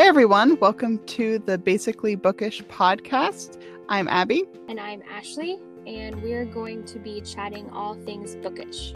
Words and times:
Hey 0.00 0.08
everyone, 0.08 0.58
welcome 0.60 0.98
to 1.08 1.40
the 1.40 1.58
Basically 1.58 2.14
Bookish 2.14 2.62
podcast. 2.62 3.62
I'm 3.90 4.08
Abby. 4.08 4.44
And 4.66 4.80
I'm 4.80 5.02
Ashley, 5.02 5.58
and 5.86 6.22
we're 6.22 6.46
going 6.46 6.86
to 6.86 6.98
be 6.98 7.20
chatting 7.20 7.68
all 7.68 7.92
things 7.92 8.34
bookish. 8.36 8.94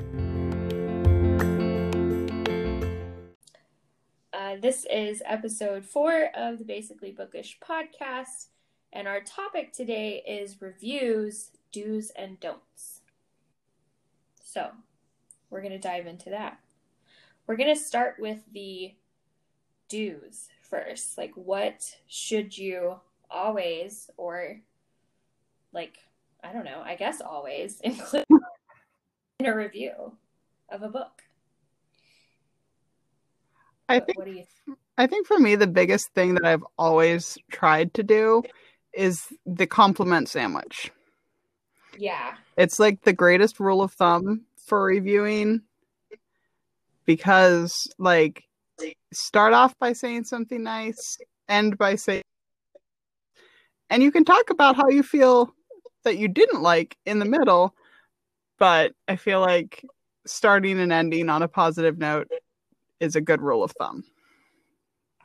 Uh, 4.32 4.56
this 4.62 4.86
is 4.90 5.22
episode 5.26 5.84
four 5.84 6.30
of 6.34 6.58
the 6.58 6.64
Basically 6.64 7.12
Bookish 7.12 7.58
podcast, 7.62 8.46
and 8.90 9.06
our 9.06 9.20
topic 9.20 9.74
today 9.74 10.22
is 10.26 10.62
reviews, 10.62 11.50
do's, 11.70 12.12
and 12.16 12.40
don'ts. 12.40 13.02
So, 14.42 14.70
we're 15.50 15.60
going 15.60 15.72
to 15.72 15.78
dive 15.78 16.06
into 16.06 16.30
that. 16.30 16.60
We're 17.46 17.56
going 17.56 17.74
to 17.74 17.78
start 17.78 18.16
with 18.18 18.38
the 18.54 18.94
do's 19.90 20.48
first. 20.74 21.16
Like, 21.16 21.32
what 21.34 21.94
should 22.08 22.56
you 22.56 22.96
always, 23.30 24.10
or 24.16 24.60
like, 25.72 25.98
I 26.42 26.52
don't 26.52 26.64
know, 26.64 26.82
I 26.84 26.96
guess 26.96 27.20
always 27.20 27.80
include 27.84 28.24
in 29.38 29.46
a 29.46 29.54
review 29.54 30.16
of 30.68 30.82
a 30.82 30.88
book? 30.88 31.22
I 33.88 34.00
think, 34.00 34.18
what 34.18 34.24
do 34.24 34.32
you 34.32 34.44
think? 34.66 34.78
I 34.96 35.06
think 35.06 35.26
for 35.26 35.38
me, 35.38 35.56
the 35.56 35.66
biggest 35.66 36.12
thing 36.14 36.34
that 36.34 36.44
I've 36.44 36.64
always 36.78 37.36
tried 37.50 37.94
to 37.94 38.02
do 38.02 38.42
is 38.92 39.26
the 39.44 39.66
compliment 39.66 40.28
sandwich. 40.28 40.90
Yeah. 41.98 42.34
It's 42.56 42.78
like 42.78 43.02
the 43.02 43.12
greatest 43.12 43.60
rule 43.60 43.82
of 43.82 43.92
thumb 43.92 44.42
for 44.56 44.84
reviewing 44.84 45.62
because, 47.04 47.92
like, 47.98 48.44
start 49.12 49.52
off 49.52 49.78
by 49.78 49.92
saying 49.92 50.24
something 50.24 50.62
nice, 50.62 51.18
end 51.48 51.78
by 51.78 51.96
saying, 51.96 52.22
and 53.90 54.02
you 54.02 54.10
can 54.10 54.24
talk 54.24 54.50
about 54.50 54.76
how 54.76 54.88
you 54.88 55.02
feel 55.02 55.54
that 56.04 56.18
you 56.18 56.28
didn't 56.28 56.62
like 56.62 56.96
in 57.06 57.18
the 57.18 57.24
middle, 57.24 57.74
but 58.58 58.92
I 59.08 59.16
feel 59.16 59.40
like 59.40 59.84
starting 60.26 60.80
and 60.80 60.92
ending 60.92 61.28
on 61.28 61.42
a 61.42 61.48
positive 61.48 61.98
note 61.98 62.28
is 63.00 63.16
a 63.16 63.20
good 63.20 63.40
rule 63.40 63.62
of 63.62 63.72
thumb. 63.72 64.04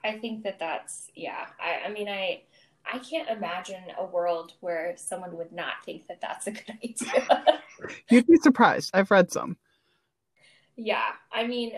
I 0.03 0.17
think 0.17 0.43
that 0.43 0.59
that's 0.59 1.09
yeah. 1.15 1.47
I, 1.59 1.87
I 1.87 1.91
mean, 1.91 2.07
I 2.07 2.43
I 2.91 2.99
can't 2.99 3.29
imagine 3.29 3.83
a 3.97 4.05
world 4.05 4.53
where 4.61 4.93
someone 4.97 5.35
would 5.37 5.52
not 5.52 5.83
think 5.85 6.07
that 6.07 6.21
that's 6.21 6.47
a 6.47 6.52
good 6.52 6.77
idea. 6.83 7.61
You'd 8.09 8.27
be 8.27 8.37
surprised. 8.37 8.91
I've 8.93 9.11
read 9.11 9.31
some. 9.31 9.57
Yeah, 10.75 11.11
I 11.31 11.45
mean, 11.45 11.73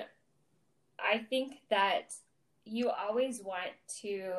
I 1.03 1.19
think 1.19 1.55
that 1.69 2.13
you 2.65 2.89
always 2.89 3.41
want 3.41 3.71
to 4.01 4.33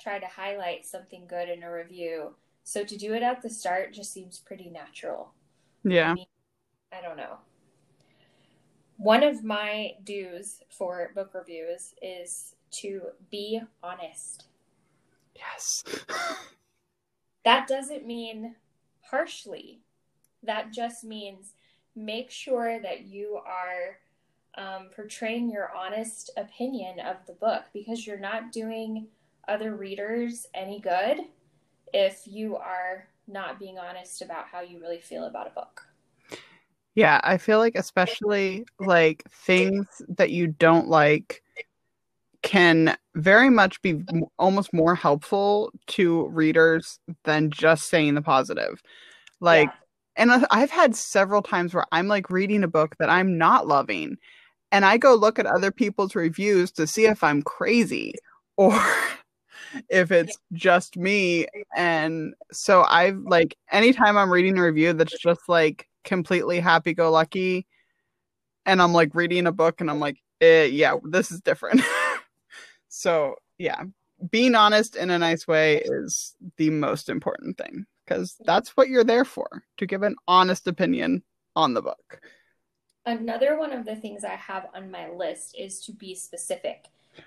try 0.00 0.18
to 0.18 0.26
highlight 0.26 0.86
something 0.86 1.24
good 1.26 1.48
in 1.48 1.62
a 1.62 1.72
review. 1.72 2.34
So 2.64 2.84
to 2.84 2.96
do 2.96 3.14
it 3.14 3.22
at 3.22 3.42
the 3.42 3.50
start 3.50 3.92
just 3.92 4.12
seems 4.12 4.38
pretty 4.38 4.70
natural. 4.70 5.32
Yeah. 5.84 6.12
I, 6.12 6.14
mean, 6.14 6.26
I 6.92 7.00
don't 7.00 7.16
know. 7.16 7.38
One 8.96 9.22
of 9.22 9.44
my 9.44 9.92
do's 10.04 10.62
for 10.70 11.10
book 11.14 11.30
reviews 11.34 11.94
is 12.02 12.54
to 12.72 13.02
be 13.30 13.60
honest. 13.82 14.44
Yes. 15.36 15.84
that 17.44 17.68
doesn't 17.68 18.06
mean 18.06 18.56
harshly. 19.02 19.80
That 20.42 20.72
just 20.72 21.04
means 21.04 21.52
make 21.94 22.30
sure 22.30 22.80
that 22.80 23.06
you 23.06 23.40
are 23.46 23.98
um, 24.56 24.88
portraying 24.94 25.50
your 25.50 25.70
honest 25.74 26.30
opinion 26.36 27.00
of 27.00 27.16
the 27.26 27.32
book 27.34 27.64
because 27.72 28.06
you're 28.06 28.18
not 28.18 28.52
doing 28.52 29.08
other 29.48 29.76
readers 29.76 30.46
any 30.54 30.80
good 30.80 31.18
if 31.92 32.22
you 32.26 32.56
are 32.56 33.08
not 33.26 33.58
being 33.58 33.78
honest 33.78 34.22
about 34.22 34.46
how 34.46 34.60
you 34.60 34.80
really 34.80 35.00
feel 35.00 35.24
about 35.24 35.46
a 35.46 35.50
book. 35.50 35.82
Yeah, 36.94 37.20
I 37.24 37.38
feel 37.38 37.58
like 37.58 37.74
especially 37.74 38.64
like 38.78 39.24
things 39.30 39.86
that 40.08 40.30
you 40.30 40.46
don't 40.46 40.88
like 40.88 41.42
can 42.42 42.96
very 43.14 43.50
much 43.50 43.80
be 43.82 44.04
almost 44.38 44.72
more 44.72 44.94
helpful 44.94 45.72
to 45.86 46.28
readers 46.28 47.00
than 47.24 47.50
just 47.50 47.88
saying 47.88 48.14
the 48.14 48.22
positive. 48.22 48.82
Like 49.40 49.70
yeah. 50.16 50.32
and 50.32 50.46
I've 50.50 50.70
had 50.70 50.94
several 50.94 51.42
times 51.42 51.74
where 51.74 51.86
I'm 51.90 52.06
like 52.06 52.30
reading 52.30 52.62
a 52.62 52.68
book 52.68 52.96
that 52.98 53.10
I'm 53.10 53.38
not 53.38 53.66
loving 53.66 54.18
and 54.74 54.84
I 54.84 54.96
go 54.96 55.14
look 55.14 55.38
at 55.38 55.46
other 55.46 55.70
people's 55.70 56.16
reviews 56.16 56.72
to 56.72 56.84
see 56.88 57.06
if 57.06 57.22
I'm 57.22 57.42
crazy 57.42 58.14
or 58.56 58.76
if 59.88 60.10
it's 60.10 60.36
just 60.52 60.96
me. 60.96 61.46
And 61.76 62.34
so 62.50 62.84
I've 62.88 63.18
like 63.18 63.56
anytime 63.70 64.18
I'm 64.18 64.32
reading 64.32 64.58
a 64.58 64.64
review 64.64 64.92
that's 64.92 65.16
just 65.16 65.48
like 65.48 65.88
completely 66.02 66.58
happy 66.58 66.92
go 66.92 67.12
lucky 67.12 67.66
and 68.66 68.82
I'm 68.82 68.92
like 68.92 69.14
reading 69.14 69.46
a 69.46 69.52
book 69.52 69.80
and 69.80 69.88
I'm 69.88 70.00
like, 70.00 70.16
eh, 70.40 70.64
yeah, 70.64 70.96
this 71.04 71.30
is 71.30 71.40
different. 71.40 71.80
so 72.88 73.36
yeah, 73.58 73.84
being 74.28 74.56
honest 74.56 74.96
in 74.96 75.08
a 75.10 75.18
nice 75.20 75.46
way 75.46 75.82
is 75.84 76.34
the 76.56 76.70
most 76.70 77.08
important 77.08 77.58
thing 77.58 77.86
because 78.04 78.34
that's 78.44 78.70
what 78.70 78.88
you're 78.88 79.04
there 79.04 79.24
for 79.24 79.62
to 79.76 79.86
give 79.86 80.02
an 80.02 80.16
honest 80.26 80.66
opinion 80.66 81.22
on 81.54 81.74
the 81.74 81.82
book. 81.82 82.20
Another 83.06 83.58
one 83.58 83.72
of 83.72 83.84
the 83.84 83.96
things 83.96 84.24
I 84.24 84.34
have 84.36 84.68
on 84.74 84.90
my 84.90 85.10
list 85.10 85.56
is 85.58 85.80
to 85.82 85.92
be 85.92 86.14
specific. 86.14 86.86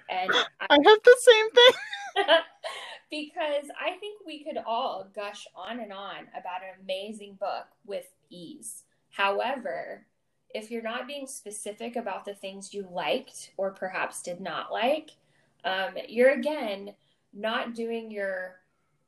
And 0.09 0.31
I, 0.33 0.45
I 0.69 0.73
have 0.73 0.99
the 1.03 1.17
same 1.19 1.51
thing. 1.51 1.73
because 3.09 3.65
I 3.79 3.91
think 3.97 4.21
we 4.25 4.43
could 4.43 4.57
all 4.65 5.07
gush 5.15 5.47
on 5.55 5.79
and 5.79 5.93
on 5.93 6.27
about 6.37 6.63
an 6.63 6.81
amazing 6.83 7.37
book 7.39 7.67
with 7.85 8.05
ease. 8.29 8.83
However, 9.11 10.05
if 10.53 10.71
you're 10.71 10.81
not 10.81 11.07
being 11.07 11.27
specific 11.27 11.95
about 11.95 12.25
the 12.25 12.33
things 12.33 12.73
you 12.73 12.87
liked 12.91 13.51
or 13.57 13.71
perhaps 13.71 14.21
did 14.21 14.41
not 14.41 14.71
like, 14.71 15.11
um, 15.63 15.95
you're 16.07 16.31
again 16.31 16.93
not 17.33 17.75
doing 17.75 18.11
your 18.11 18.55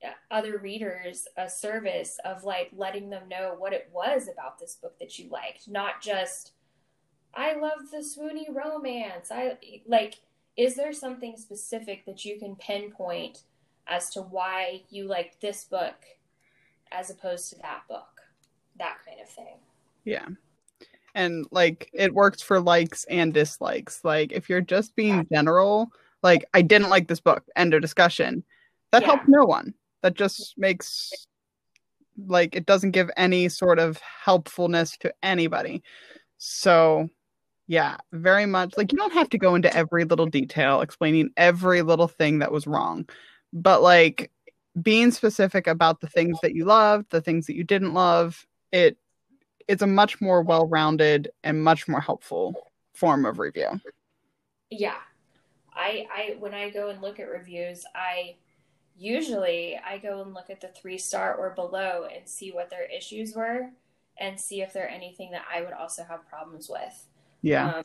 uh, 0.06 0.12
other 0.31 0.57
readers 0.57 1.28
a 1.38 1.50
service 1.50 2.19
of 2.25 2.44
like 2.44 2.69
letting 2.75 3.09
them 3.09 3.28
know 3.28 3.56
what 3.57 3.74
it 3.74 3.90
was 3.94 4.30
about 4.31 4.59
this 4.59 4.75
book 4.75 4.97
that 5.00 5.18
you 5.18 5.30
liked, 5.30 5.68
not 5.68 6.01
just 6.01 6.53
I 7.34 7.56
love 7.56 7.91
the 7.91 7.97
swoony 7.97 8.53
romance. 8.53 9.31
I 9.31 9.57
like 9.88 10.19
is 10.57 10.75
there 10.75 10.91
something 10.91 11.38
specific 11.38 12.06
that 12.06 12.25
you 12.25 12.38
can 12.38 12.56
pinpoint 12.57 13.44
as 13.88 14.09
to 14.09 14.22
why 14.22 14.81
you 14.90 15.06
like 15.06 15.39
this 15.39 15.63
book 15.63 15.95
as 16.91 17.09
opposed 17.09 17.50
to 17.50 17.59
that 17.59 17.84
book? 17.88 18.22
That 18.78 18.97
kind 19.07 19.22
of 19.22 19.29
thing. 19.29 19.56
Yeah. 20.03 20.28
And 21.16 21.45
like 21.51 21.89
it 21.94 22.13
works 22.13 22.41
for 22.41 22.59
likes 22.59 23.06
and 23.06 23.34
dislikes. 23.34 24.03
Like 24.03 24.34
if 24.34 24.50
you're 24.50 24.59
just 24.59 24.95
being 24.97 25.25
general, 25.31 25.91
like 26.23 26.44
I 26.53 26.62
didn't 26.62 26.89
like 26.89 27.07
this 27.07 27.22
book, 27.22 27.45
end 27.56 27.73
of 27.73 27.81
discussion. 27.81 28.44
That 28.91 29.03
yeah. 29.03 29.07
helps 29.07 29.29
no 29.29 29.45
one. 29.45 29.73
That 30.01 30.16
just 30.16 30.57
makes 30.57 31.12
like 32.28 32.56
it 32.56 32.66
doesn't 32.66 32.91
give 32.91 33.09
any 33.16 33.47
sort 33.47 33.79
of 33.79 34.01
helpfulness 34.25 34.97
to 34.97 35.13
anybody. 35.23 35.84
So 36.38 37.09
yeah, 37.69 37.97
very 38.12 38.47
much. 38.47 38.75
Like 38.78 38.91
you 38.91 38.97
don't 38.97 39.13
have 39.13 39.30
to 39.30 39.38
go 39.38 39.53
into 39.53 39.72
every 39.78 40.03
little 40.03 40.25
detail 40.25 40.81
explaining 40.81 41.30
every 41.38 41.84
little 41.84 42.07
thing 42.07 42.40
that 42.40 42.52
was 42.52 42.66
wrong. 42.66 43.07
But 43.53 43.84
like 43.84 44.31
being 44.81 45.12
specific 45.12 45.68
about 45.68 46.02
the 46.02 46.07
things 46.07 46.40
that 46.41 46.56
you 46.56 46.66
loved, 46.66 47.12
the 47.12 47.22
things 47.22 47.46
that 47.46 47.56
you 47.56 47.63
didn't 47.63 47.94
love, 47.94 48.44
it 48.72 48.97
it's 49.68 49.84
a 49.84 49.88
much 49.88 50.19
more 50.19 50.41
well-rounded 50.41 51.30
and 51.44 51.63
much 51.63 51.88
more 51.88 52.02
helpful 52.02 52.56
form 52.96 53.24
of 53.24 53.38
review. 53.38 53.80
Yeah. 54.72 54.98
I 55.72 56.07
I 56.12 56.36
when 56.39 56.56
I 56.56 56.72
go 56.72 56.89
and 56.89 57.00
look 57.04 57.19
at 57.19 57.30
reviews, 57.30 57.86
I 57.94 58.38
usually 58.98 59.80
I 59.88 60.00
go 60.00 60.24
and 60.24 60.33
look 60.33 60.50
at 60.50 60.60
the 60.60 60.69
3 60.69 60.98
star 60.98 61.36
or 61.36 61.51
below 61.51 62.07
and 62.12 62.27
see 62.27 62.51
what 62.51 62.72
their 62.72 62.86
issues 62.86 63.36
were 63.36 63.69
and 64.19 64.39
see 64.39 64.63
if 64.63 64.74
there's 64.74 64.92
anything 64.92 65.30
that 65.31 65.45
I 65.54 65.62
would 65.62 65.74
also 65.74 66.04
have 66.04 66.27
problems 66.27 66.68
with 66.68 67.06
yeah. 67.41 67.75
Um, 67.75 67.83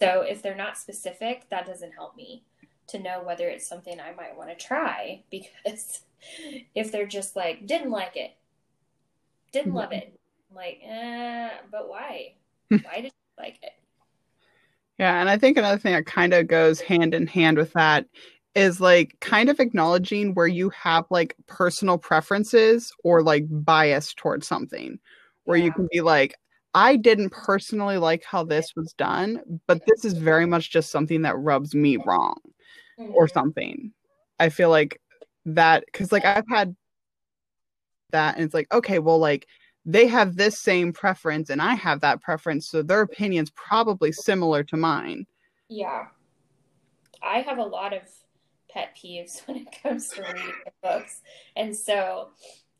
so 0.00 0.22
if 0.22 0.42
they're 0.42 0.56
not 0.56 0.78
specific, 0.78 1.48
that 1.50 1.66
doesn't 1.66 1.92
help 1.92 2.16
me 2.16 2.44
to 2.88 2.98
know 2.98 3.22
whether 3.24 3.48
it's 3.48 3.68
something 3.68 3.98
I 4.00 4.12
might 4.14 4.36
want 4.36 4.50
to 4.50 4.56
try 4.56 5.22
because 5.30 6.00
if 6.74 6.92
they're 6.92 7.06
just 7.06 7.36
like, 7.36 7.66
didn't 7.66 7.90
like 7.90 8.16
it, 8.16 8.36
didn't 9.52 9.74
love 9.74 9.92
it, 9.92 10.18
I'm 10.50 10.56
like, 10.56 10.80
eh, 10.86 11.50
but 11.70 11.88
why? 11.88 12.34
why 12.68 12.96
did 12.96 13.04
you 13.04 13.10
like 13.38 13.58
it? 13.62 13.72
Yeah, 14.98 15.20
and 15.20 15.28
I 15.28 15.36
think 15.36 15.58
another 15.58 15.78
thing 15.78 15.92
that 15.92 16.06
kind 16.06 16.32
of 16.32 16.46
goes 16.46 16.80
hand 16.80 17.14
in 17.14 17.26
hand 17.26 17.58
with 17.58 17.72
that 17.74 18.06
is 18.54 18.80
like 18.80 19.14
kind 19.20 19.50
of 19.50 19.60
acknowledging 19.60 20.32
where 20.32 20.46
you 20.46 20.70
have 20.70 21.04
like 21.10 21.36
personal 21.46 21.98
preferences 21.98 22.90
or 23.04 23.22
like 23.22 23.44
bias 23.50 24.14
towards 24.14 24.46
something 24.46 24.98
where 25.44 25.58
yeah. 25.58 25.64
you 25.66 25.72
can 25.72 25.86
be 25.92 26.00
like 26.00 26.34
I 26.76 26.96
didn't 26.96 27.30
personally 27.30 27.96
like 27.96 28.22
how 28.22 28.44
this 28.44 28.76
was 28.76 28.92
done, 28.92 29.60
but 29.66 29.80
this 29.86 30.04
is 30.04 30.12
very 30.12 30.44
much 30.44 30.70
just 30.70 30.90
something 30.90 31.22
that 31.22 31.38
rubs 31.38 31.74
me 31.74 31.96
wrong 31.96 32.38
or 32.98 33.24
mm-hmm. 33.24 33.32
something. 33.32 33.92
I 34.38 34.50
feel 34.50 34.68
like 34.68 35.00
that 35.46 35.84
because 35.86 36.12
like 36.12 36.26
I've 36.26 36.44
had 36.50 36.76
that 38.10 38.34
and 38.36 38.44
it's 38.44 38.52
like 38.52 38.72
okay 38.72 38.98
well 38.98 39.18
like 39.18 39.46
they 39.86 40.06
have 40.06 40.36
this 40.36 40.58
same 40.58 40.92
preference 40.92 41.48
and 41.48 41.62
I 41.62 41.74
have 41.74 42.00
that 42.02 42.20
preference 42.20 42.68
so 42.68 42.82
their 42.82 43.00
opinion's 43.00 43.50
probably 43.50 44.12
similar 44.12 44.62
to 44.64 44.76
mine. 44.76 45.26
Yeah. 45.70 46.08
I 47.22 47.38
have 47.38 47.56
a 47.56 47.64
lot 47.64 47.94
of 47.94 48.02
pet 48.68 48.98
peeves 49.02 49.40
when 49.48 49.56
it 49.58 49.68
comes 49.82 50.10
to 50.10 50.22
reading 50.22 50.52
books. 50.82 51.22
And 51.56 51.74
so 51.74 52.32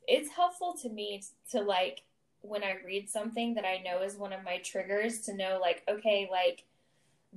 it's 0.06 0.28
helpful 0.28 0.76
to 0.82 0.90
me 0.90 1.22
to 1.52 1.62
like 1.62 2.02
when 2.42 2.62
I 2.62 2.76
read 2.84 3.08
something 3.08 3.54
that 3.54 3.64
I 3.64 3.78
know 3.78 4.02
is 4.02 4.16
one 4.16 4.32
of 4.32 4.44
my 4.44 4.58
triggers 4.58 5.20
to 5.22 5.34
know 5.34 5.58
like 5.60 5.82
okay 5.88 6.28
like 6.30 6.64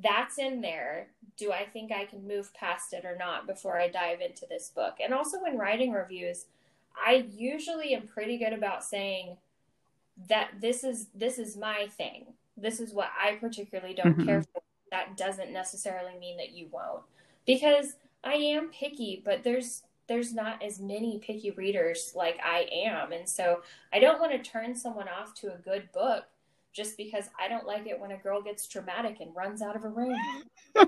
that's 0.01 0.37
in 0.37 0.61
there. 0.61 1.07
Do 1.37 1.51
I 1.51 1.65
think 1.65 1.91
I 1.91 2.05
can 2.05 2.27
move 2.27 2.53
past 2.53 2.93
it 2.93 3.05
or 3.05 3.15
not 3.17 3.47
before 3.47 3.79
I 3.79 3.89
dive 3.89 4.21
into 4.21 4.45
this 4.47 4.71
book? 4.73 4.95
And 5.03 5.13
also 5.13 5.41
when 5.41 5.57
writing 5.57 5.91
reviews, 5.91 6.45
I 6.95 7.27
usually 7.35 7.93
am 7.93 8.07
pretty 8.07 8.37
good 8.37 8.53
about 8.53 8.83
saying 8.83 9.37
that 10.27 10.49
this 10.59 10.83
is 10.83 11.07
this 11.15 11.39
is 11.39 11.55
my 11.55 11.87
thing. 11.87 12.27
This 12.57 12.79
is 12.79 12.93
what 12.93 13.09
I 13.19 13.35
particularly 13.35 13.93
don't 13.93 14.17
mm-hmm. 14.17 14.25
care 14.25 14.43
for. 14.43 14.61
That 14.91 15.15
doesn't 15.17 15.53
necessarily 15.53 16.17
mean 16.19 16.37
that 16.37 16.51
you 16.51 16.67
won't. 16.71 17.03
Because 17.45 17.95
I 18.23 18.33
am 18.33 18.69
picky, 18.69 19.21
but 19.23 19.43
there's 19.43 19.83
there's 20.09 20.33
not 20.33 20.61
as 20.61 20.81
many 20.81 21.19
picky 21.19 21.51
readers 21.51 22.11
like 22.15 22.39
I 22.43 22.67
am. 22.73 23.13
And 23.13 23.29
so 23.29 23.61
I 23.93 23.99
don't 23.99 24.19
want 24.19 24.31
to 24.31 24.39
turn 24.39 24.75
someone 24.75 25.07
off 25.07 25.33
to 25.35 25.53
a 25.53 25.57
good 25.57 25.89
book 25.93 26.25
just 26.73 26.97
because 26.97 27.29
I 27.39 27.47
don't 27.47 27.65
like 27.65 27.87
it 27.87 27.99
when 27.99 28.11
a 28.11 28.17
girl 28.17 28.41
gets 28.41 28.67
dramatic 28.67 29.21
and 29.21 29.35
runs 29.35 29.61
out 29.61 29.75
of 29.75 29.83
a 29.83 29.89
room. 29.89 30.17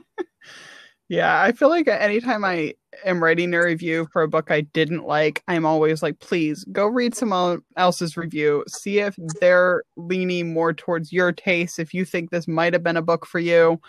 yeah, 1.08 1.42
I 1.42 1.52
feel 1.52 1.70
like 1.70 1.88
anytime 1.88 2.44
I 2.44 2.74
am 3.06 3.24
writing 3.24 3.54
a 3.54 3.64
review 3.64 4.08
for 4.12 4.24
a 4.24 4.28
book 4.28 4.50
I 4.50 4.62
didn't 4.62 5.06
like, 5.06 5.44
I'm 5.48 5.66
always 5.66 6.02
like, 6.02 6.20
please 6.20 6.66
go 6.72 6.88
read 6.88 7.16
someone 7.16 7.62
else's 7.78 8.18
review. 8.18 8.64
See 8.68 9.00
if 9.00 9.16
they're 9.40 9.84
leaning 9.96 10.52
more 10.52 10.74
towards 10.74 11.14
your 11.14 11.32
taste, 11.32 11.78
if 11.78 11.94
you 11.94 12.06
think 12.06 12.32
this 12.32 12.48
might 12.48 12.74
have 12.74 12.84
been 12.84 12.98
a 12.98 13.04
book 13.04 13.28
for 13.28 13.40
you. 13.40 13.80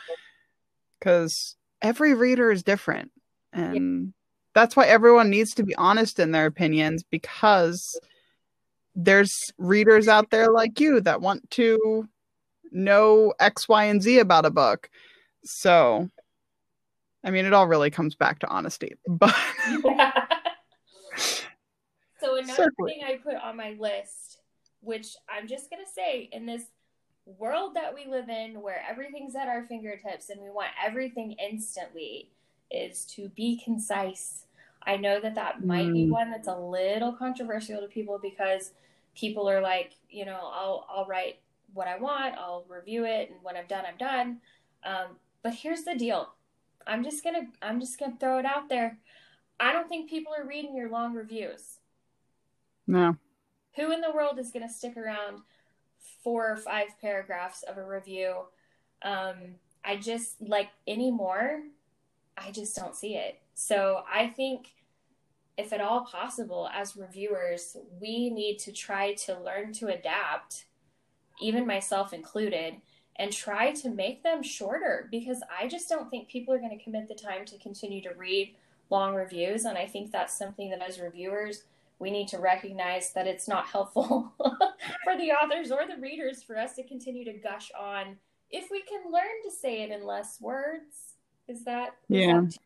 Because 0.98 1.56
every 1.80 2.12
reader 2.14 2.50
is 2.50 2.62
different. 2.62 3.10
And 3.52 4.06
yeah. 4.06 4.21
That's 4.54 4.76
why 4.76 4.86
everyone 4.86 5.30
needs 5.30 5.54
to 5.54 5.62
be 5.62 5.74
honest 5.76 6.18
in 6.18 6.32
their 6.32 6.46
opinions 6.46 7.02
because 7.02 7.98
there's 8.94 9.52
readers 9.58 10.08
out 10.08 10.30
there 10.30 10.50
like 10.50 10.78
you 10.78 11.00
that 11.00 11.20
want 11.20 11.50
to 11.50 12.08
know 12.70 13.32
X, 13.40 13.68
Y, 13.68 13.84
and 13.84 14.02
Z 14.02 14.18
about 14.18 14.46
a 14.46 14.50
book. 14.50 14.90
So, 15.44 16.10
I 17.24 17.30
mean, 17.30 17.44
it 17.44 17.52
all 17.52 17.66
really 17.66 17.90
comes 17.90 18.14
back 18.14 18.38
to 18.40 18.48
honesty. 18.48 18.94
But 19.08 19.34
so 22.20 22.36
another 22.36 22.54
Certainly. 22.54 22.92
thing 22.92 23.02
I 23.04 23.18
put 23.22 23.36
on 23.36 23.56
my 23.56 23.76
list, 23.78 24.40
which 24.80 25.16
I'm 25.28 25.48
just 25.48 25.70
gonna 25.70 25.82
say, 25.92 26.28
in 26.32 26.46
this 26.46 26.64
world 27.24 27.74
that 27.74 27.94
we 27.94 28.06
live 28.06 28.28
in, 28.28 28.60
where 28.60 28.84
everything's 28.88 29.34
at 29.36 29.48
our 29.48 29.64
fingertips 29.64 30.28
and 30.30 30.40
we 30.40 30.50
want 30.50 30.70
everything 30.84 31.32
instantly, 31.32 32.30
is 32.72 33.04
to 33.06 33.28
be 33.30 33.60
concise. 33.62 34.46
I 34.84 34.96
know 34.96 35.20
that 35.20 35.34
that 35.36 35.64
might 35.64 35.86
mm. 35.86 35.92
be 35.92 36.10
one 36.10 36.30
that's 36.30 36.48
a 36.48 36.56
little 36.56 37.12
controversial 37.12 37.80
to 37.80 37.86
people 37.86 38.18
because 38.20 38.72
people 39.14 39.48
are 39.48 39.60
like, 39.60 39.92
you 40.10 40.24
know, 40.24 40.40
I'll 40.42 40.86
I'll 40.90 41.06
write 41.06 41.40
what 41.74 41.88
I 41.88 41.98
want, 41.98 42.36
I'll 42.36 42.64
review 42.68 43.04
it, 43.04 43.30
and 43.30 43.38
when 43.42 43.56
I'm 43.56 43.66
done, 43.66 43.84
I'm 43.86 43.96
done. 43.96 44.40
Um, 44.84 45.16
but 45.42 45.54
here's 45.54 45.82
the 45.82 45.94
deal. 45.94 46.34
I'm 46.86 47.04
just 47.04 47.22
gonna 47.22 47.46
I'm 47.60 47.80
just 47.80 47.98
gonna 47.98 48.16
throw 48.18 48.38
it 48.38 48.46
out 48.46 48.68
there. 48.68 48.98
I 49.60 49.72
don't 49.72 49.88
think 49.88 50.10
people 50.10 50.32
are 50.36 50.46
reading 50.46 50.74
your 50.74 50.90
long 50.90 51.14
reviews. 51.14 51.78
No. 52.86 53.16
Who 53.76 53.92
in 53.92 54.00
the 54.00 54.10
world 54.10 54.38
is 54.38 54.50
gonna 54.50 54.68
stick 54.68 54.96
around 54.96 55.38
four 56.24 56.50
or 56.50 56.56
five 56.56 56.88
paragraphs 57.00 57.62
of 57.62 57.78
a 57.78 57.84
review? 57.84 58.42
Um, 59.02 59.36
I 59.84 59.96
just 59.96 60.40
like 60.40 60.70
anymore. 60.86 61.62
I 62.36 62.50
just 62.50 62.74
don't 62.76 62.96
see 62.96 63.14
it. 63.14 63.40
So 63.54 64.02
I 64.12 64.28
think 64.28 64.68
if 65.58 65.72
at 65.72 65.80
all 65.80 66.04
possible, 66.04 66.68
as 66.74 66.96
reviewers, 66.96 67.76
we 68.00 68.30
need 68.30 68.58
to 68.60 68.72
try 68.72 69.14
to 69.14 69.38
learn 69.38 69.72
to 69.74 69.88
adapt, 69.88 70.64
even 71.40 71.66
myself 71.66 72.12
included, 72.12 72.76
and 73.16 73.30
try 73.30 73.72
to 73.72 73.90
make 73.90 74.22
them 74.22 74.42
shorter 74.42 75.08
because 75.10 75.42
I 75.60 75.68
just 75.68 75.88
don't 75.88 76.10
think 76.10 76.28
people 76.28 76.54
are 76.54 76.58
going 76.58 76.76
to 76.76 76.82
commit 76.82 77.08
the 77.08 77.14
time 77.14 77.44
to 77.46 77.58
continue 77.58 78.02
to 78.02 78.14
read 78.14 78.54
long 78.88 79.14
reviews. 79.14 79.64
And 79.64 79.76
I 79.76 79.86
think 79.86 80.10
that's 80.10 80.36
something 80.36 80.70
that 80.70 80.82
as 80.82 80.98
reviewers, 80.98 81.64
we 81.98 82.10
need 82.10 82.28
to 82.28 82.38
recognize 82.38 83.12
that 83.12 83.26
it's 83.26 83.46
not 83.46 83.66
helpful 83.66 84.32
for 85.04 85.16
the 85.16 85.30
authors 85.30 85.70
or 85.70 85.86
the 85.86 86.00
readers 86.00 86.42
for 86.42 86.58
us 86.58 86.74
to 86.74 86.82
continue 86.82 87.24
to 87.24 87.32
gush 87.32 87.70
on 87.78 88.16
if 88.50 88.70
we 88.70 88.82
can 88.82 89.12
learn 89.12 89.42
to 89.44 89.50
say 89.50 89.82
it 89.82 89.90
in 89.90 90.04
less 90.04 90.40
words. 90.40 91.11
Is 91.48 91.64
that? 91.64 91.96
Is 92.08 92.26
yeah. 92.26 92.40
That 92.40 92.58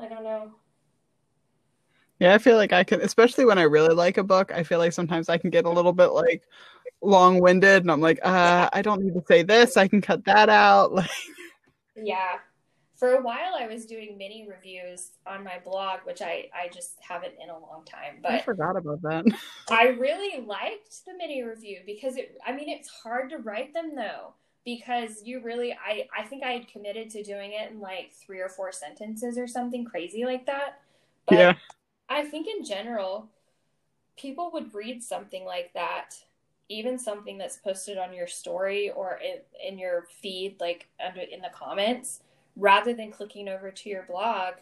I 0.00 0.08
don't 0.08 0.24
know. 0.24 0.52
Yeah, 2.18 2.34
I 2.34 2.38
feel 2.38 2.56
like 2.56 2.72
I 2.72 2.84
can, 2.84 3.00
especially 3.00 3.44
when 3.44 3.58
I 3.58 3.62
really 3.62 3.94
like 3.94 4.16
a 4.16 4.22
book. 4.22 4.52
I 4.52 4.62
feel 4.62 4.78
like 4.78 4.92
sometimes 4.92 5.28
I 5.28 5.38
can 5.38 5.50
get 5.50 5.64
a 5.64 5.70
little 5.70 5.92
bit 5.92 6.12
like 6.12 6.42
long-winded, 7.02 7.82
and 7.82 7.90
I'm 7.90 8.00
like, 8.00 8.20
uh, 8.22 8.70
I 8.72 8.80
don't 8.80 9.02
need 9.02 9.14
to 9.14 9.24
say 9.26 9.42
this. 9.42 9.76
I 9.76 9.88
can 9.88 10.00
cut 10.00 10.24
that 10.24 10.48
out. 10.48 10.92
Like, 11.94 12.06
yeah. 12.06 12.38
For 12.94 13.16
a 13.16 13.20
while, 13.20 13.54
I 13.58 13.66
was 13.66 13.84
doing 13.84 14.16
mini 14.16 14.48
reviews 14.48 15.10
on 15.26 15.44
my 15.44 15.58
blog, 15.62 16.00
which 16.04 16.22
I 16.22 16.48
I 16.54 16.68
just 16.72 16.92
haven't 17.00 17.34
in 17.42 17.50
a 17.50 17.58
long 17.58 17.82
time. 17.84 18.20
But 18.22 18.32
I 18.32 18.40
forgot 18.40 18.76
about 18.76 19.02
that. 19.02 19.26
I 19.68 19.88
really 19.88 20.42
liked 20.46 21.04
the 21.04 21.12
mini 21.18 21.42
review 21.42 21.80
because 21.84 22.16
it. 22.16 22.38
I 22.46 22.52
mean, 22.52 22.68
it's 22.68 22.88
hard 22.88 23.28
to 23.30 23.38
write 23.38 23.74
them 23.74 23.94
though 23.94 24.34
because 24.64 25.22
you 25.24 25.40
really 25.40 25.72
I 25.72 26.08
I 26.16 26.22
think 26.24 26.44
I 26.44 26.52
had 26.52 26.68
committed 26.68 27.10
to 27.10 27.22
doing 27.22 27.52
it 27.52 27.70
in 27.70 27.80
like 27.80 28.12
three 28.12 28.40
or 28.40 28.48
four 28.48 28.72
sentences 28.72 29.38
or 29.38 29.46
something 29.46 29.84
crazy 29.84 30.24
like 30.24 30.46
that. 30.46 30.80
But 31.26 31.38
yeah 31.38 31.54
I 32.12 32.24
think 32.24 32.46
in 32.46 32.62
general, 32.62 33.28
people 34.18 34.50
would 34.52 34.74
read 34.74 35.02
something 35.02 35.44
like 35.46 35.72
that, 35.72 36.14
even 36.68 36.98
something 36.98 37.38
that's 37.38 37.56
posted 37.56 37.96
on 37.96 38.12
your 38.12 38.26
story 38.26 38.90
or 38.90 39.18
in, 39.24 39.38
in 39.66 39.78
your 39.78 40.06
feed, 40.20 40.56
like 40.60 40.88
under 41.04 41.22
in 41.22 41.40
the 41.40 41.50
comments, 41.54 42.20
rather 42.54 42.92
than 42.92 43.10
clicking 43.10 43.48
over 43.48 43.70
to 43.70 43.88
your 43.88 44.02
blog 44.02 44.54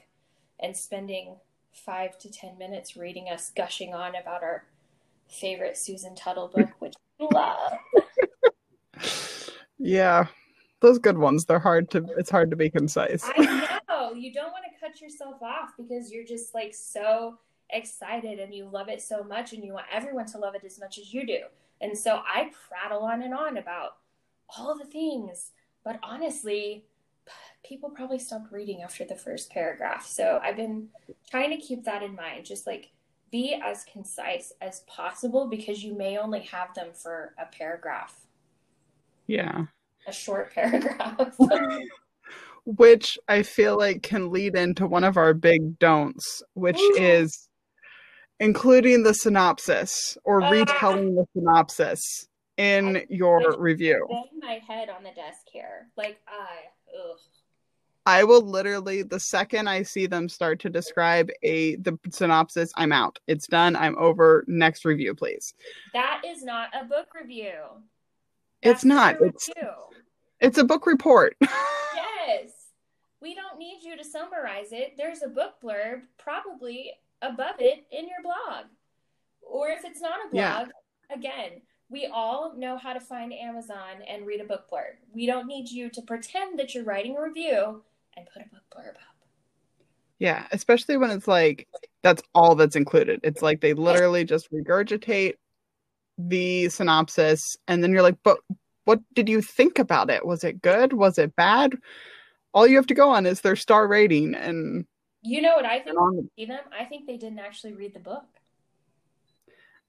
and 0.61 0.77
spending 0.77 1.35
five 1.73 2.17
to 2.19 2.31
ten 2.31 2.57
minutes 2.57 2.97
reading 2.97 3.27
us 3.29 3.51
gushing 3.57 3.95
on 3.95 4.15
about 4.15 4.45
our 4.45 4.65
favorite 5.29 5.77
Susan 5.77 6.15
Tuttle 6.15 6.49
book, 6.49 6.71
which 6.79 6.95
we 7.19 7.27
love. 7.33 7.73
Yeah, 9.81 10.27
those 10.81 10.99
good 10.99 11.19
ones. 11.19 11.45
They're 11.45 11.59
hard 11.59 11.91
to. 11.91 12.07
It's 12.17 12.31
hard 12.31 12.51
to 12.51 12.57
be 12.57 12.71
concise. 12.71 13.25
I 13.25 13.81
know 13.89 14.13
you 14.13 14.33
don't 14.33 14.53
want 14.53 14.65
to 14.65 14.81
cut 14.81 15.01
yourself 15.01 15.43
off 15.43 15.71
because 15.77 16.13
you're 16.13 16.25
just 16.25 16.55
like 16.55 16.75
so 16.75 17.39
excited 17.71 18.39
and 18.39 18.55
you 18.55 18.69
love 18.69 18.89
it 18.89 19.01
so 19.01 19.23
much 19.23 19.53
and 19.53 19.65
you 19.65 19.73
want 19.73 19.87
everyone 19.93 20.27
to 20.27 20.39
love 20.39 20.55
it 20.55 20.63
as 20.65 20.79
much 20.79 20.99
as 20.99 21.13
you 21.13 21.27
do. 21.27 21.41
And 21.81 21.97
so 21.97 22.21
I 22.27 22.51
prattle 22.69 23.03
on 23.05 23.23
and 23.23 23.33
on 23.33 23.57
about 23.57 23.97
all 24.57 24.77
the 24.77 24.85
things, 24.85 25.53
but 25.85 25.99
honestly, 26.03 26.85
people 27.65 27.91
probably 27.91 28.19
stopped 28.19 28.53
reading 28.53 28.83
after 28.83 29.05
the 29.05 29.15
first 29.15 29.51
paragraph. 29.51 30.07
So 30.07 30.41
I've 30.43 30.57
been 30.57 30.89
trying 31.31 31.51
to 31.51 31.57
keep 31.57 31.85
that 31.85 32.03
in 32.03 32.15
mind. 32.15 32.45
Just 32.45 32.67
like 32.67 32.91
be 33.31 33.61
as 33.63 33.85
concise 33.85 34.53
as 34.61 34.81
possible 34.87 35.47
because 35.47 35.85
you 35.85 35.95
may 35.95 36.19
only 36.19 36.41
have 36.41 36.75
them 36.75 36.89
for 36.93 37.35
a 37.39 37.47
paragraph. 37.47 38.27
Yeah. 39.31 39.67
A 40.09 40.13
short 40.13 40.53
paragraph. 40.53 41.37
which 42.65 43.17
I 43.29 43.45
feel 43.45 43.79
like 43.79 44.03
can 44.03 44.33
lead 44.33 44.57
into 44.57 44.89
one 44.89 45.05
of 45.05 45.17
our 45.17 45.35
big 45.35 45.79
don'ts, 45.79 46.43
which 46.55 46.81
Ooh. 46.81 46.97
is 46.99 47.49
including 48.41 49.05
the 49.05 49.15
synopsis 49.15 50.19
or 50.25 50.43
uh, 50.43 50.51
retelling 50.51 51.15
the 51.15 51.27
synopsis 51.33 52.27
in 52.57 52.97
I, 52.97 53.07
your 53.09 53.53
I 53.53 53.57
review. 53.57 54.05
My 54.41 54.61
head 54.67 54.89
on 54.89 55.05
the 55.05 55.11
desk 55.11 55.47
here, 55.53 55.87
like 55.97 56.19
I. 56.27 56.67
Ugh. 56.93 57.19
I 58.07 58.25
will 58.25 58.43
literally 58.43 59.03
the 59.03 59.21
second 59.21 59.69
I 59.69 59.85
see 59.85 60.07
them 60.07 60.29
start 60.29 60.59
to 60.61 60.71
describe 60.71 61.31
a 61.45 61.77
the 61.77 61.97
synopsis, 62.11 62.73
I'm 62.75 62.91
out. 62.91 63.21
It's 63.29 63.47
done. 63.47 63.77
I'm 63.77 63.97
over. 63.97 64.43
Next 64.49 64.85
review, 64.85 65.15
please. 65.15 65.55
That 65.93 66.23
is 66.27 66.43
not 66.43 66.71
a 66.75 66.85
book 66.85 67.15
review. 67.15 67.53
That's 68.63 68.79
it's 68.79 68.85
not. 68.85 69.17
It's 69.21 69.51
it's 70.41 70.59
a 70.59 70.65
book 70.65 70.87
report. 70.87 71.37
yes. 71.41 72.51
We 73.21 73.35
don't 73.35 73.59
need 73.59 73.83
you 73.83 73.97
to 73.97 74.05
summarize 74.05 74.73
it. 74.73 74.95
There's 74.97 75.23
a 75.23 75.29
book 75.29 75.55
blurb, 75.63 76.03
probably 76.19 76.93
above 77.23 77.57
it 77.59 77.87
in 77.91 78.07
your 78.07 78.23
blog. 78.23 78.67
Or 79.43 79.69
if 79.69 79.85
it's 79.85 80.01
not 80.01 80.19
a 80.27 80.31
blog, 80.31 80.33
yeah. 80.33 80.67
again, 81.15 81.61
we 81.91 82.07
all 82.07 82.55
know 82.57 82.79
how 82.79 82.93
to 82.93 83.01
find 83.01 83.33
Amazon 83.33 84.03
and 84.09 84.27
read 84.27 84.41
a 84.41 84.45
book 84.45 84.71
blurb. 84.73 84.97
We 85.13 85.27
don't 85.27 85.47
need 85.47 85.69
you 85.69 85.91
to 85.91 86.03
pretend 86.03 86.59
that 86.59 86.75
you're 86.75 86.85
writing 86.85 87.17
a 87.17 87.23
review 87.23 87.83
and 88.17 88.27
put 88.33 88.43
a 88.43 88.49
book 88.49 88.63
blurb 88.75 88.91
up. 88.91 89.11
Yeah, 90.19 90.47
especially 90.53 90.97
when 90.99 91.11
it's 91.11 91.27
like 91.27 91.67
that's 92.03 92.23
all 92.35 92.55
that's 92.55 92.77
included. 92.77 93.21
It's 93.23 93.43
like 93.43 93.61
they 93.61 93.75
literally 93.75 94.25
just 94.25 94.53
regurgitate 94.53 95.35
the 96.29 96.69
synopsis 96.69 97.57
and 97.69 97.83
then 97.83 97.93
you're 97.93 98.03
like, 98.03 98.19
"But 98.23 98.39
what 98.85 99.01
did 99.15 99.29
you 99.29 99.41
think 99.43 99.79
about 99.79 100.11
it? 100.11 100.25
Was 100.27 100.45
it 100.45 100.63
good? 100.63 100.93
Was 100.93 101.19
it 101.19 101.35
bad?" 101.37 101.77
All 102.53 102.67
you 102.67 102.77
have 102.77 102.87
to 102.89 102.95
go 102.95 103.11
on 103.11 103.27
is 103.27 103.41
their 103.41 103.57
star 103.57 103.87
rating 103.87 104.35
and 104.35 104.87
You 105.23 105.43
know 105.43 105.55
what 105.55 105.65
I 105.65 105.81
think 105.81 105.97
I 105.99 106.11
see 106.37 106.47
them? 106.47 106.65
I 106.79 106.85
think 106.85 107.07
they 107.07 107.17
didn't 107.17 107.39
actually 107.39 107.75
read 107.75 107.95
the 107.95 108.01
book. 108.01 108.25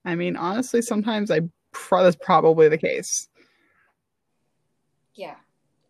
I 0.05 0.15
mean, 0.15 0.35
honestly, 0.35 0.81
sometimes 0.81 1.31
I 1.31 1.41
pro- 1.71 2.03
that's 2.03 2.15
probably 2.15 2.69
the 2.69 2.77
case. 2.77 3.27
Yeah. 5.15 5.35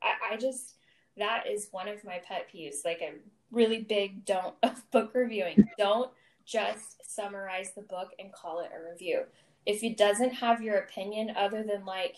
I, 0.01 0.33
I 0.33 0.37
just 0.37 0.75
that 1.17 1.45
is 1.47 1.67
one 1.71 1.87
of 1.87 2.03
my 2.03 2.19
pet 2.25 2.47
peeves. 2.53 2.85
Like 2.85 3.01
a 3.01 3.13
really 3.51 3.79
big 3.81 4.25
don't 4.25 4.55
of 4.63 4.89
book 4.91 5.11
reviewing. 5.13 5.67
don't 5.77 6.11
just 6.45 6.97
summarize 7.03 7.73
the 7.75 7.81
book 7.81 8.09
and 8.19 8.31
call 8.33 8.61
it 8.61 8.71
a 8.75 8.91
review. 8.91 9.23
If 9.65 9.83
it 9.83 9.97
doesn't 9.97 10.35
have 10.35 10.61
your 10.61 10.77
opinion 10.77 11.33
other 11.35 11.63
than 11.63 11.85
like 11.85 12.17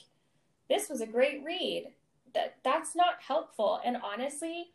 this 0.69 0.89
was 0.89 1.01
a 1.01 1.07
great 1.07 1.43
read, 1.43 1.91
that 2.33 2.55
that's 2.63 2.95
not 2.95 3.21
helpful. 3.27 3.79
And 3.83 3.97
honestly, 4.03 4.71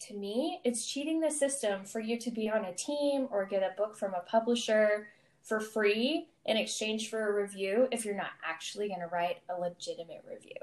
to 0.00 0.14
me, 0.14 0.60
it's 0.64 0.86
cheating 0.86 1.20
the 1.20 1.30
system 1.30 1.84
for 1.84 2.00
you 2.00 2.18
to 2.18 2.30
be 2.30 2.50
on 2.50 2.64
a 2.64 2.74
team 2.74 3.28
or 3.30 3.46
get 3.46 3.62
a 3.62 3.76
book 3.76 3.96
from 3.96 4.14
a 4.14 4.20
publisher 4.20 5.08
for 5.42 5.60
free 5.60 6.26
in 6.46 6.56
exchange 6.56 7.10
for 7.10 7.28
a 7.28 7.42
review 7.42 7.88
if 7.92 8.04
you're 8.04 8.16
not 8.16 8.32
actually 8.46 8.88
going 8.88 9.00
to 9.00 9.06
write 9.06 9.38
a 9.54 9.60
legitimate 9.60 10.24
review. 10.28 10.56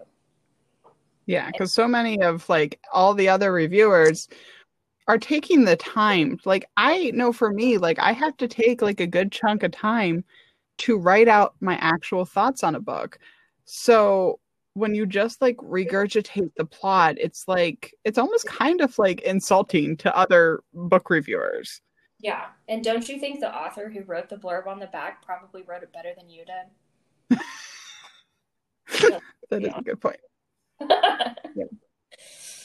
Yeah, 1.28 1.48
because 1.48 1.74
so 1.74 1.88
many 1.88 2.22
of 2.22 2.50
like 2.50 2.80
all 2.92 3.14
the 3.14 3.30
other 3.30 3.54
reviewers 3.54 4.28
are 5.08 5.18
taking 5.18 5.66
the 5.66 5.76
time. 5.76 6.40
Like 6.46 6.66
I 6.78 7.12
know 7.12 7.32
for 7.32 7.52
me, 7.52 7.78
like 7.78 8.00
I 8.00 8.12
have 8.12 8.38
to 8.38 8.48
take 8.48 8.82
like 8.82 9.00
a 9.00 9.08
good 9.08 9.32
chunk 9.32 9.64
of 9.64 9.72
time 9.72 10.24
to 10.80 10.98
write 10.98 11.28
out 11.28 11.56
my 11.62 11.76
actual 11.78 12.26
thoughts 12.26 12.64
on 12.64 12.76
a 12.76 12.80
book. 12.80 13.20
So 13.66 14.40
when 14.74 14.96
you 14.96 15.06
just 15.06 15.42
like 15.42 15.58
regurgitate 15.58 16.52
the 16.56 16.66
plot, 16.66 17.16
it's 17.18 17.48
like 17.48 17.94
it's 18.04 18.18
almost 18.18 18.46
kind 18.48 18.82
of 18.82 18.98
like 18.98 19.22
insulting 19.22 19.98
to 19.98 20.16
other 20.18 20.64
book 20.74 21.10
reviewers. 21.10 21.82
Yeah. 22.20 22.46
And 22.68 22.84
don't 22.84 23.08
you 23.10 23.20
think 23.20 23.40
the 23.40 23.54
author 23.54 23.90
who 23.90 24.04
wrote 24.04 24.30
the 24.30 24.38
blurb 24.38 24.68
on 24.68 24.80
the 24.80 24.88
back 24.88 25.26
probably 25.26 25.64
wrote 25.64 25.84
it 25.84 25.92
better 25.92 26.14
than 26.16 26.30
you 26.30 26.46
did? 26.46 27.40
that 29.50 29.64
is 29.64 29.74
a 29.76 29.82
good 29.82 30.00
point. 30.00 30.20
yeah. 30.90 31.66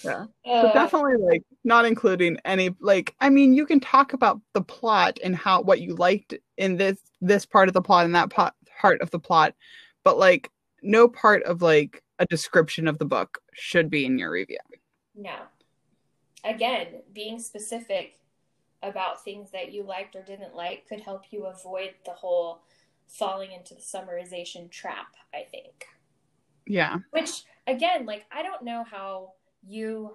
Yeah. 0.07 0.27
Uh, 0.45 0.73
definitely 0.73 1.17
like 1.17 1.43
not 1.65 1.85
including 1.85 2.39
any 2.45 2.75
like 2.81 3.15
I 3.21 3.31
mean 3.31 3.55
you 3.55 3.67
can 3.67 3.81
talk 3.81 4.13
about 4.13 4.41
the 4.55 4.63
plot 4.63 5.19
and 5.23 5.35
how 5.35 5.63
what 5.63 5.81
you 5.81 5.95
liked 5.95 6.35
in 6.57 6.77
this 6.77 6.99
this 7.21 7.47
part 7.47 7.69
of 7.69 7.75
the 7.75 7.83
plot 7.83 8.05
and 8.05 8.15
that 8.15 8.31
part 8.31 8.55
part 8.81 9.01
of 9.01 9.11
the 9.11 9.19
plot, 9.19 9.55
but 10.05 10.19
like 10.19 10.51
no 10.83 11.09
part 11.09 11.43
of 11.45 11.63
like 11.63 12.03
a 12.19 12.27
description 12.27 12.87
of 12.89 12.99
the 12.99 13.05
book 13.05 13.39
should 13.53 13.91
be 13.91 14.05
in 14.05 14.19
your 14.19 14.31
review. 14.31 14.59
No. 15.15 15.37
Again, 16.45 17.03
being 17.13 17.39
specific 17.41 18.21
about 18.83 19.25
things 19.25 19.51
that 19.51 19.73
you 19.73 19.83
liked 19.83 20.15
or 20.15 20.23
didn't 20.23 20.55
like 20.55 20.87
could 20.89 21.01
help 21.01 21.25
you 21.31 21.47
avoid 21.47 21.95
the 22.05 22.13
whole 22.13 22.63
falling 23.09 23.53
into 23.53 23.75
the 23.75 23.81
summarization 23.81 24.71
trap, 24.71 25.17
I 25.35 25.43
think. 25.43 25.87
Yeah. 26.67 26.99
Which 27.11 27.45
again, 27.67 28.07
like 28.07 28.27
I 28.31 28.43
don't 28.43 28.63
know 28.63 28.85
how 28.89 29.33
you 29.69 30.15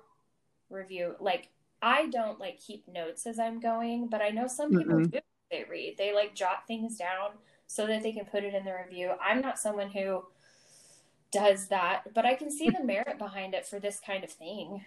review 0.70 1.16
like 1.20 1.50
I 1.82 2.08
don't 2.08 2.40
like 2.40 2.60
keep 2.60 2.88
notes 2.88 3.26
as 3.26 3.40
I'm 3.40 3.60
going, 3.60 4.08
but 4.08 4.22
I 4.22 4.30
know 4.30 4.48
some 4.48 4.70
people 4.70 4.98
mm 4.98 5.12
do 5.12 5.20
they 5.50 5.66
read. 5.70 5.96
They 5.98 6.14
like 6.14 6.34
jot 6.34 6.66
things 6.66 6.98
down 6.98 7.32
so 7.68 7.86
that 7.88 8.04
they 8.04 8.14
can 8.14 8.26
put 8.26 8.46
it 8.46 8.54
in 8.54 8.64
the 8.64 8.74
review. 8.74 9.12
I'm 9.22 9.42
not 9.42 9.60
someone 9.60 9.92
who 9.92 10.24
does 11.32 11.68
that, 11.68 12.14
but 12.14 12.26
I 12.26 12.36
can 12.36 12.50
see 12.50 12.70
the 12.70 12.84
merit 12.84 13.18
behind 13.18 13.54
it 13.54 13.68
for 13.68 13.80
this 13.80 14.00
kind 14.00 14.24
of 14.24 14.32
thing. 14.32 14.86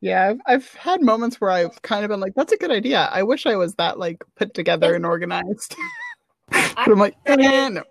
Yeah, 0.00 0.28
I've, 0.28 0.40
I've 0.46 0.74
had 0.74 1.00
moments 1.00 1.40
where 1.40 1.50
I've 1.50 1.80
kind 1.82 2.04
of 2.04 2.10
been 2.10 2.20
like, 2.20 2.34
"That's 2.34 2.52
a 2.52 2.56
good 2.56 2.70
idea." 2.70 3.08
I 3.10 3.22
wish 3.22 3.46
I 3.46 3.56
was 3.56 3.74
that 3.76 3.98
like 3.98 4.22
put 4.34 4.52
together 4.52 4.94
and 4.94 5.06
organized. 5.06 5.76
but 6.50 6.88
I'm 6.88 6.98
like, 6.98 7.16
eh, 7.26 7.68
no. 7.68 7.82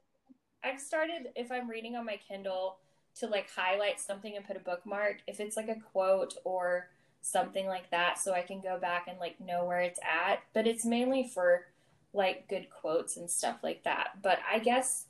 I've 0.63 0.79
started 0.79 1.29
if 1.35 1.51
I'm 1.51 1.69
reading 1.69 1.95
on 1.95 2.05
my 2.05 2.19
Kindle 2.27 2.77
to 3.19 3.27
like 3.27 3.49
highlight 3.49 3.99
something 3.99 4.35
and 4.35 4.45
put 4.45 4.57
a 4.57 4.59
bookmark 4.59 5.17
if 5.27 5.39
it's 5.39 5.55
like 5.57 5.69
a 5.69 5.79
quote 5.91 6.35
or 6.43 6.89
something 7.21 7.65
like 7.65 7.89
that, 7.91 8.19
so 8.19 8.33
I 8.33 8.41
can 8.41 8.61
go 8.61 8.77
back 8.77 9.07
and 9.07 9.19
like 9.19 9.39
know 9.39 9.65
where 9.65 9.81
it's 9.81 9.99
at. 10.03 10.41
But 10.53 10.67
it's 10.67 10.85
mainly 10.85 11.27
for 11.27 11.65
like 12.13 12.47
good 12.47 12.69
quotes 12.69 13.17
and 13.17 13.29
stuff 13.29 13.57
like 13.63 13.83
that. 13.83 14.21
But 14.21 14.39
I 14.49 14.59
guess 14.59 15.05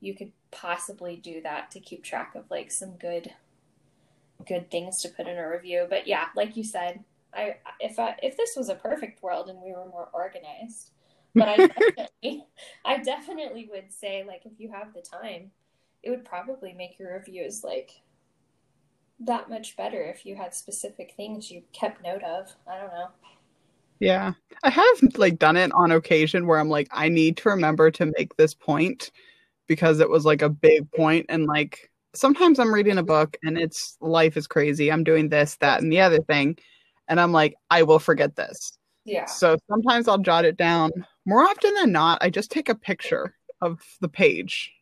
you 0.00 0.14
could 0.14 0.32
possibly 0.50 1.16
do 1.16 1.40
that 1.42 1.70
to 1.72 1.80
keep 1.80 2.04
track 2.04 2.34
of 2.34 2.50
like 2.50 2.70
some 2.70 2.92
good 2.92 3.32
good 4.46 4.70
things 4.70 5.00
to 5.02 5.08
put 5.08 5.26
in 5.26 5.38
a 5.38 5.48
review. 5.48 5.86
But 5.88 6.06
yeah, 6.06 6.26
like 6.36 6.56
you 6.56 6.64
said, 6.64 7.04
I 7.32 7.56
if 7.80 7.98
I 7.98 8.16
if 8.22 8.36
this 8.36 8.54
was 8.56 8.68
a 8.68 8.74
perfect 8.74 9.22
world 9.22 9.48
and 9.48 9.60
we 9.60 9.72
were 9.72 9.86
more 9.86 10.08
organized, 10.12 10.90
but 11.34 11.48
I 11.48 11.56
definitely 11.66 12.44
I 12.84 12.98
definitely 12.98 13.68
would 13.70 13.92
say 13.92 14.24
like 14.26 14.42
if 14.44 14.52
you 14.58 14.70
have 14.70 14.92
the 14.94 15.02
time, 15.02 15.50
it 16.04 16.10
would 16.10 16.24
probably 16.24 16.72
make 16.72 16.98
your 16.98 17.14
reviews 17.14 17.64
like 17.64 18.02
that 19.20 19.48
much 19.48 19.76
better 19.76 20.02
if 20.02 20.26
you 20.26 20.36
had 20.36 20.54
specific 20.54 21.14
things 21.16 21.50
you 21.50 21.62
kept 21.72 22.02
note 22.02 22.22
of. 22.22 22.54
I 22.66 22.78
don't 22.78 22.88
know. 22.88 23.08
Yeah. 24.00 24.32
I 24.62 24.70
have 24.70 25.16
like 25.16 25.38
done 25.38 25.56
it 25.56 25.72
on 25.72 25.92
occasion 25.92 26.46
where 26.46 26.58
I'm 26.58 26.68
like 26.68 26.88
I 26.90 27.08
need 27.08 27.36
to 27.38 27.48
remember 27.48 27.90
to 27.92 28.12
make 28.16 28.36
this 28.36 28.54
point 28.54 29.12
because 29.66 30.00
it 30.00 30.10
was 30.10 30.24
like 30.24 30.42
a 30.42 30.48
big 30.48 30.90
point 30.92 31.26
and 31.28 31.46
like 31.46 31.90
sometimes 32.14 32.58
I'm 32.58 32.72
reading 32.72 32.98
a 32.98 33.02
book 33.02 33.36
and 33.42 33.56
it's 33.56 33.96
life 34.00 34.36
is 34.36 34.46
crazy. 34.46 34.92
I'm 34.92 35.04
doing 35.04 35.28
this, 35.28 35.56
that, 35.56 35.82
and 35.82 35.90
the 35.90 36.00
other 36.00 36.20
thing. 36.20 36.58
And 37.08 37.20
I'm 37.20 37.32
like, 37.32 37.54
I 37.70 37.82
will 37.82 37.98
forget 37.98 38.36
this. 38.36 38.78
Yeah. 39.04 39.26
So 39.26 39.56
sometimes 39.68 40.08
I'll 40.08 40.18
jot 40.18 40.44
it 40.44 40.56
down. 40.56 40.90
More 41.26 41.42
often 41.42 41.74
than 41.74 41.92
not, 41.92 42.18
I 42.20 42.30
just 42.30 42.50
take 42.50 42.68
a 42.68 42.74
picture 42.74 43.34
of 43.60 43.80
the 44.00 44.08
page 44.08 44.72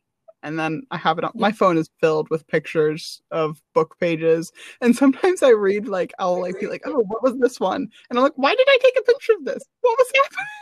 and 0.43 0.59
then 0.59 0.83
I 0.91 0.97
have 0.97 1.17
it 1.17 1.23
on 1.23 1.31
my 1.33 1.51
phone 1.51 1.77
is 1.77 1.89
filled 1.99 2.29
with 2.29 2.47
pictures 2.47 3.21
of 3.31 3.61
book 3.73 3.97
pages. 3.99 4.51
And 4.81 4.95
sometimes 4.95 5.41
I 5.41 5.49
read 5.49 5.87
like 5.87 6.13
I'll 6.19 6.39
like 6.39 6.59
be 6.59 6.67
like, 6.67 6.83
oh, 6.85 7.03
what 7.07 7.23
was 7.23 7.37
this 7.39 7.59
one? 7.59 7.87
And 8.09 8.19
I'm 8.19 8.23
like, 8.23 8.33
why 8.35 8.53
did 8.53 8.67
I 8.69 8.77
take 8.81 8.97
a 8.99 9.03
picture 9.03 9.33
of 9.33 9.45
this? 9.45 9.63
What 9.81 9.97
was 9.97 10.11
happening? 10.15 10.45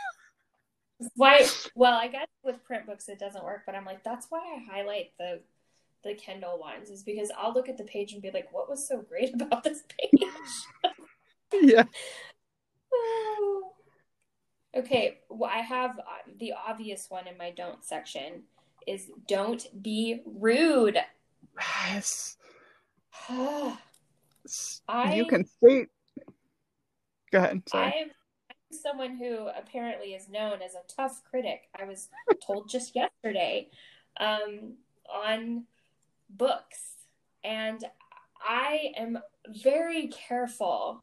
Why 1.16 1.44
well, 1.74 1.94
I 1.94 2.06
guess 2.06 2.28
with 2.44 2.62
print 2.62 2.86
books 2.86 3.08
it 3.08 3.18
doesn't 3.18 3.42
work, 3.42 3.62
but 3.66 3.74
I'm 3.74 3.84
like, 3.84 4.04
that's 4.04 4.28
why 4.30 4.38
I 4.38 4.72
highlight 4.72 5.10
the 5.18 5.40
the 6.04 6.14
Kindle 6.14 6.60
ones 6.60 6.90
is 6.90 7.02
because 7.02 7.32
I'll 7.36 7.52
look 7.52 7.68
at 7.68 7.76
the 7.76 7.82
page 7.82 8.12
and 8.12 8.22
be 8.22 8.30
like, 8.30 8.52
what 8.52 8.70
was 8.70 8.86
so 8.86 9.02
great 9.02 9.34
about 9.42 9.64
this 9.64 9.82
page? 9.98 10.22
yeah. 11.60 11.82
okay, 14.76 15.18
well, 15.28 15.50
I 15.52 15.58
have 15.58 15.98
uh, 15.98 16.32
the 16.38 16.52
obvious 16.52 17.06
one 17.08 17.26
in 17.26 17.36
my 17.36 17.50
don't 17.50 17.84
section 17.84 18.44
is 18.86 19.10
don't 19.28 19.66
be 19.82 20.22
rude. 20.24 20.98
Yes. 21.88 22.36
I, 24.88 25.14
you 25.14 25.26
can 25.26 25.44
say. 25.62 25.86
Go 27.30 27.38
ahead. 27.38 27.62
Sorry. 27.68 27.94
I'm 28.00 28.10
someone 28.70 29.16
who 29.16 29.48
apparently 29.48 30.14
is 30.14 30.28
known 30.28 30.62
as 30.62 30.74
a 30.74 30.86
tough 30.94 31.22
critic. 31.28 31.68
I 31.78 31.84
was 31.84 32.08
told 32.46 32.68
just 32.68 32.94
yesterday 32.94 33.68
um, 34.18 34.74
on 35.12 35.64
books. 36.30 36.96
And 37.44 37.84
I 38.40 38.92
am 38.96 39.18
very 39.48 40.08
careful 40.08 41.02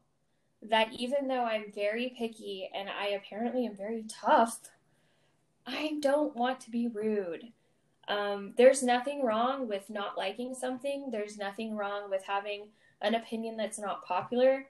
that 0.62 0.92
even 0.92 1.26
though 1.26 1.44
I'm 1.44 1.72
very 1.74 2.14
picky 2.16 2.68
and 2.74 2.88
I 2.88 3.08
apparently 3.08 3.66
am 3.66 3.76
very 3.76 4.04
tough, 4.08 4.60
I 5.66 5.98
don't 6.00 6.36
want 6.36 6.60
to 6.60 6.70
be 6.70 6.88
rude. 6.88 7.52
Um, 8.10 8.54
there's 8.56 8.82
nothing 8.82 9.24
wrong 9.24 9.68
with 9.68 9.88
not 9.88 10.18
liking 10.18 10.52
something, 10.52 11.10
there's 11.12 11.38
nothing 11.38 11.76
wrong 11.76 12.10
with 12.10 12.24
having 12.24 12.66
an 13.02 13.14
opinion 13.14 13.56
that's 13.56 13.78
not 13.78 14.04
popular, 14.04 14.66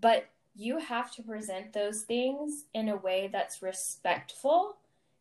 but 0.00 0.28
you 0.54 0.78
have 0.78 1.12
to 1.16 1.22
present 1.22 1.72
those 1.72 2.02
things 2.02 2.64
in 2.74 2.88
a 2.88 2.96
way 2.96 3.28
that's 3.30 3.60
respectful 3.60 4.76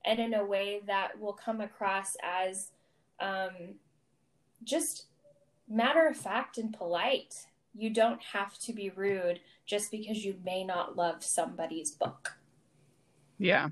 and 0.05 0.19
in 0.19 0.35
a 0.35 0.45
way 0.45 0.81
that 0.85 1.19
will 1.19 1.33
come 1.33 1.59
across 1.59 2.15
as 2.23 2.69
um, 3.19 3.73
just 4.63 5.05
matter 5.67 6.07
of 6.07 6.15
fact 6.15 6.59
and 6.59 6.71
polite. 6.71 7.47
You 7.73 7.89
don't 7.89 8.21
have 8.21 8.59
to 8.59 8.73
be 8.73 8.91
rude 8.91 9.39
just 9.65 9.89
because 9.89 10.23
you 10.23 10.35
may 10.45 10.63
not 10.63 10.95
love 10.95 11.23
somebody's 11.23 11.89
book. 11.89 12.37
Yeah. 13.39 13.69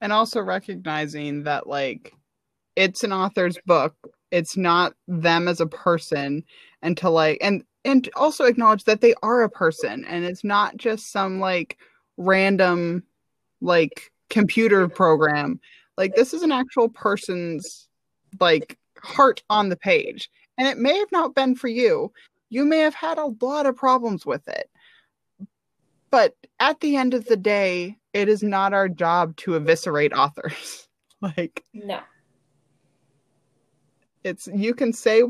And 0.00 0.12
also 0.14 0.40
recognizing 0.40 1.44
that, 1.44 1.68
like, 1.68 2.14
it's 2.76 3.04
an 3.04 3.12
author's 3.12 3.58
book, 3.66 3.94
it's 4.30 4.56
not 4.56 4.94
them 5.06 5.48
as 5.48 5.60
a 5.60 5.66
person, 5.66 6.44
and 6.82 6.96
to, 6.98 7.10
like, 7.10 7.38
and, 7.40 7.64
and 7.84 8.08
also 8.16 8.44
acknowledge 8.44 8.84
that 8.84 9.00
they 9.00 9.14
are 9.22 9.42
a 9.42 9.50
person 9.50 10.04
and 10.06 10.24
it's 10.24 10.44
not 10.44 10.76
just 10.76 11.12
some, 11.12 11.40
like, 11.40 11.78
random 12.16 13.02
like 13.60 14.12
computer 14.30 14.88
program. 14.88 15.60
Like 15.96 16.14
this 16.14 16.34
is 16.34 16.42
an 16.42 16.52
actual 16.52 16.88
person's 16.88 17.88
like 18.40 18.78
heart 19.02 19.42
on 19.50 19.68
the 19.68 19.76
page. 19.76 20.30
And 20.58 20.68
it 20.68 20.78
may 20.78 20.96
have 20.98 21.10
not 21.12 21.34
been 21.34 21.56
for 21.56 21.68
you. 21.68 22.12
You 22.50 22.64
may 22.64 22.78
have 22.78 22.94
had 22.94 23.18
a 23.18 23.34
lot 23.40 23.66
of 23.66 23.76
problems 23.76 24.24
with 24.24 24.46
it. 24.46 24.70
But 26.10 26.36
at 26.60 26.78
the 26.80 26.96
end 26.96 27.14
of 27.14 27.24
the 27.24 27.36
day, 27.36 27.98
it 28.12 28.28
is 28.28 28.42
not 28.42 28.72
our 28.72 28.88
job 28.88 29.36
to 29.38 29.56
eviscerate 29.56 30.12
authors. 30.12 30.88
like 31.20 31.64
No. 31.72 32.00
It's 34.24 34.48
you 34.52 34.74
can 34.74 34.92
say 34.92 35.22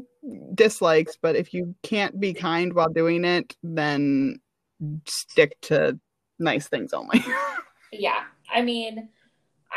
dislikes, 0.55 1.19
but 1.21 1.37
if 1.37 1.53
you 1.53 1.75
can't 1.83 2.19
be 2.19 2.33
kind 2.33 2.73
while 2.73 2.89
doing 2.89 3.25
it, 3.25 3.57
then 3.63 4.41
stick 5.07 5.61
to 5.63 5.99
nice 6.39 6.69
things 6.69 6.93
only. 6.93 7.25
Yeah. 7.97 8.25
I 8.53 8.61
mean, 8.63 9.09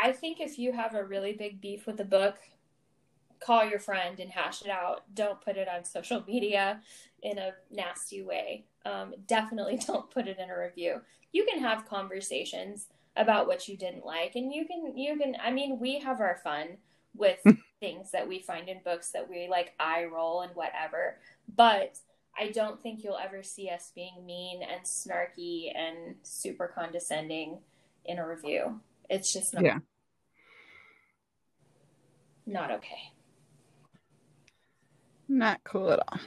I 0.00 0.10
think 0.10 0.40
if 0.40 0.58
you 0.58 0.72
have 0.72 0.96
a 0.96 1.04
really 1.04 1.34
big 1.34 1.60
beef 1.60 1.86
with 1.86 2.00
a 2.00 2.04
book, 2.04 2.36
call 3.40 3.64
your 3.64 3.78
friend 3.78 4.18
and 4.20 4.30
hash 4.30 4.62
it 4.62 4.70
out. 4.70 5.02
Don't 5.14 5.40
put 5.40 5.56
it 5.56 5.68
on 5.68 5.84
social 5.84 6.24
media 6.26 6.80
in 7.22 7.38
a 7.38 7.52
nasty 7.70 8.22
way. 8.22 8.64
Um, 8.84 9.14
definitely 9.26 9.80
don't 9.86 10.10
put 10.10 10.26
it 10.26 10.38
in 10.38 10.50
a 10.50 10.58
review. 10.58 11.00
You 11.32 11.44
can 11.44 11.60
have 11.60 11.88
conversations 11.88 12.88
about 13.16 13.46
what 13.46 13.68
you 13.68 13.76
didn't 13.76 14.04
like, 14.04 14.34
and 14.36 14.52
you 14.52 14.66
can 14.66 14.96
you 14.96 15.16
can. 15.18 15.36
I 15.42 15.50
mean, 15.50 15.78
we 15.78 15.98
have 16.00 16.20
our 16.20 16.40
fun 16.42 16.78
with 17.14 17.38
things 17.80 18.10
that 18.12 18.28
we 18.28 18.40
find 18.40 18.68
in 18.68 18.80
books 18.84 19.10
that 19.12 19.28
we 19.28 19.48
like 19.48 19.74
eye 19.80 20.04
roll 20.04 20.42
and 20.42 20.54
whatever. 20.54 21.18
But 21.56 21.98
I 22.38 22.50
don't 22.50 22.80
think 22.80 23.02
you'll 23.02 23.18
ever 23.18 23.42
see 23.42 23.68
us 23.68 23.90
being 23.94 24.24
mean 24.24 24.62
and 24.62 24.82
snarky 24.82 25.72
and 25.74 26.16
super 26.22 26.68
condescending 26.72 27.58
in 28.04 28.18
a 28.18 28.26
review. 28.26 28.80
It's 29.10 29.32
just 29.32 29.54
not, 29.54 29.64
Yeah. 29.64 29.78
not 32.46 32.70
okay. 32.70 33.12
not 35.28 35.62
cool 35.64 35.90
at 35.90 36.00
all. 36.08 36.18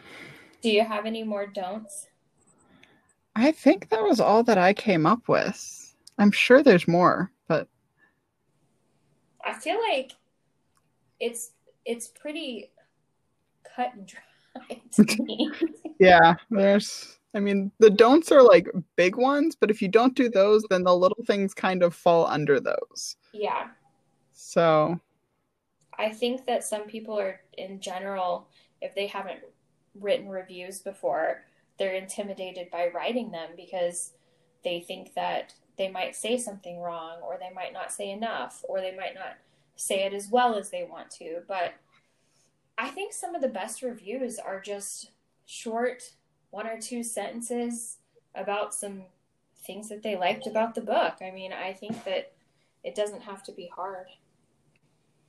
Do 0.61 0.69
you 0.69 0.83
have 0.83 1.05
any 1.05 1.23
more 1.23 1.47
don'ts? 1.47 2.07
I 3.35 3.51
think 3.51 3.89
that 3.89 4.03
was 4.03 4.19
all 4.19 4.43
that 4.43 4.57
I 4.57 4.73
came 4.73 5.05
up 5.05 5.27
with. 5.27 5.95
I'm 6.19 6.31
sure 6.31 6.61
there's 6.61 6.87
more, 6.87 7.31
but 7.47 7.67
I 9.43 9.53
feel 9.53 9.79
like 9.89 10.11
it's 11.21 11.51
it's 11.85 12.07
pretty 12.07 12.71
cut 13.75 13.93
and 13.93 14.05
dry 14.05 14.81
to 14.91 15.23
me. 15.23 15.51
yeah, 15.99 16.35
there's 16.49 17.17
I 17.33 17.39
mean, 17.39 17.71
the 17.79 17.89
don'ts 17.89 18.31
are 18.31 18.41
like 18.41 18.67
big 18.97 19.15
ones, 19.15 19.55
but 19.55 19.71
if 19.71 19.81
you 19.81 19.87
don't 19.87 20.15
do 20.15 20.29
those, 20.29 20.65
then 20.69 20.83
the 20.83 20.95
little 20.95 21.23
things 21.25 21.53
kind 21.53 21.81
of 21.81 21.95
fall 21.95 22.25
under 22.25 22.59
those. 22.59 23.15
yeah. 23.31 23.67
So, 24.33 24.99
I 25.97 26.09
think 26.09 26.45
that 26.47 26.63
some 26.63 26.83
people 26.87 27.17
are 27.17 27.39
in 27.57 27.79
general, 27.79 28.49
if 28.81 28.95
they 28.95 29.07
haven't 29.07 29.39
written 29.99 30.27
reviews 30.27 30.79
before, 30.79 31.43
they're 31.77 31.93
intimidated 31.93 32.69
by 32.71 32.87
writing 32.93 33.31
them 33.31 33.51
because 33.55 34.13
they 34.63 34.81
think 34.81 35.13
that 35.13 35.53
they 35.77 35.89
might 35.89 36.15
say 36.15 36.37
something 36.37 36.79
wrong 36.79 37.19
or 37.21 37.37
they 37.39 37.53
might 37.53 37.71
not 37.71 37.91
say 37.91 38.11
enough 38.11 38.63
or 38.67 38.81
they 38.81 38.95
might 38.95 39.15
not 39.15 39.37
say 39.81 40.05
it 40.05 40.13
as 40.13 40.29
well 40.29 40.55
as 40.55 40.69
they 40.69 40.83
want 40.83 41.09
to. 41.11 41.41
But 41.47 41.73
I 42.77 42.89
think 42.89 43.13
some 43.13 43.35
of 43.35 43.41
the 43.41 43.47
best 43.47 43.81
reviews 43.81 44.37
are 44.37 44.59
just 44.59 45.11
short, 45.45 46.03
one 46.51 46.67
or 46.67 46.79
two 46.79 47.03
sentences 47.03 47.97
about 48.35 48.73
some 48.73 49.03
things 49.65 49.89
that 49.89 50.03
they 50.03 50.15
liked 50.15 50.47
about 50.47 50.75
the 50.75 50.81
book. 50.81 51.15
I 51.21 51.31
mean, 51.31 51.51
I 51.53 51.73
think 51.73 52.03
that 52.05 52.31
it 52.83 52.95
doesn't 52.95 53.21
have 53.21 53.43
to 53.43 53.51
be 53.51 53.69
hard. 53.75 54.07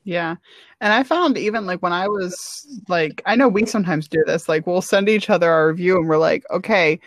Yeah. 0.05 0.37
And 0.81 0.93
I 0.93 1.03
found 1.03 1.38
even 1.38 1.65
like 1.65 1.83
when 1.83 1.93
I 1.93 2.09
was 2.09 2.81
like, 2.88 3.23
I 3.25 3.37
know 3.37 3.49
we 3.49 3.67
sometimes 3.67 4.09
do 4.09 4.23
this, 4.27 4.49
like 4.49 4.67
we'll 4.67 4.83
send 4.83 5.09
each 5.09 5.31
other 5.31 5.51
our 5.51 5.69
review 5.69 5.97
and 5.97 6.09
we're 6.09 6.19
like, 6.19 6.45
okay, 6.51 6.99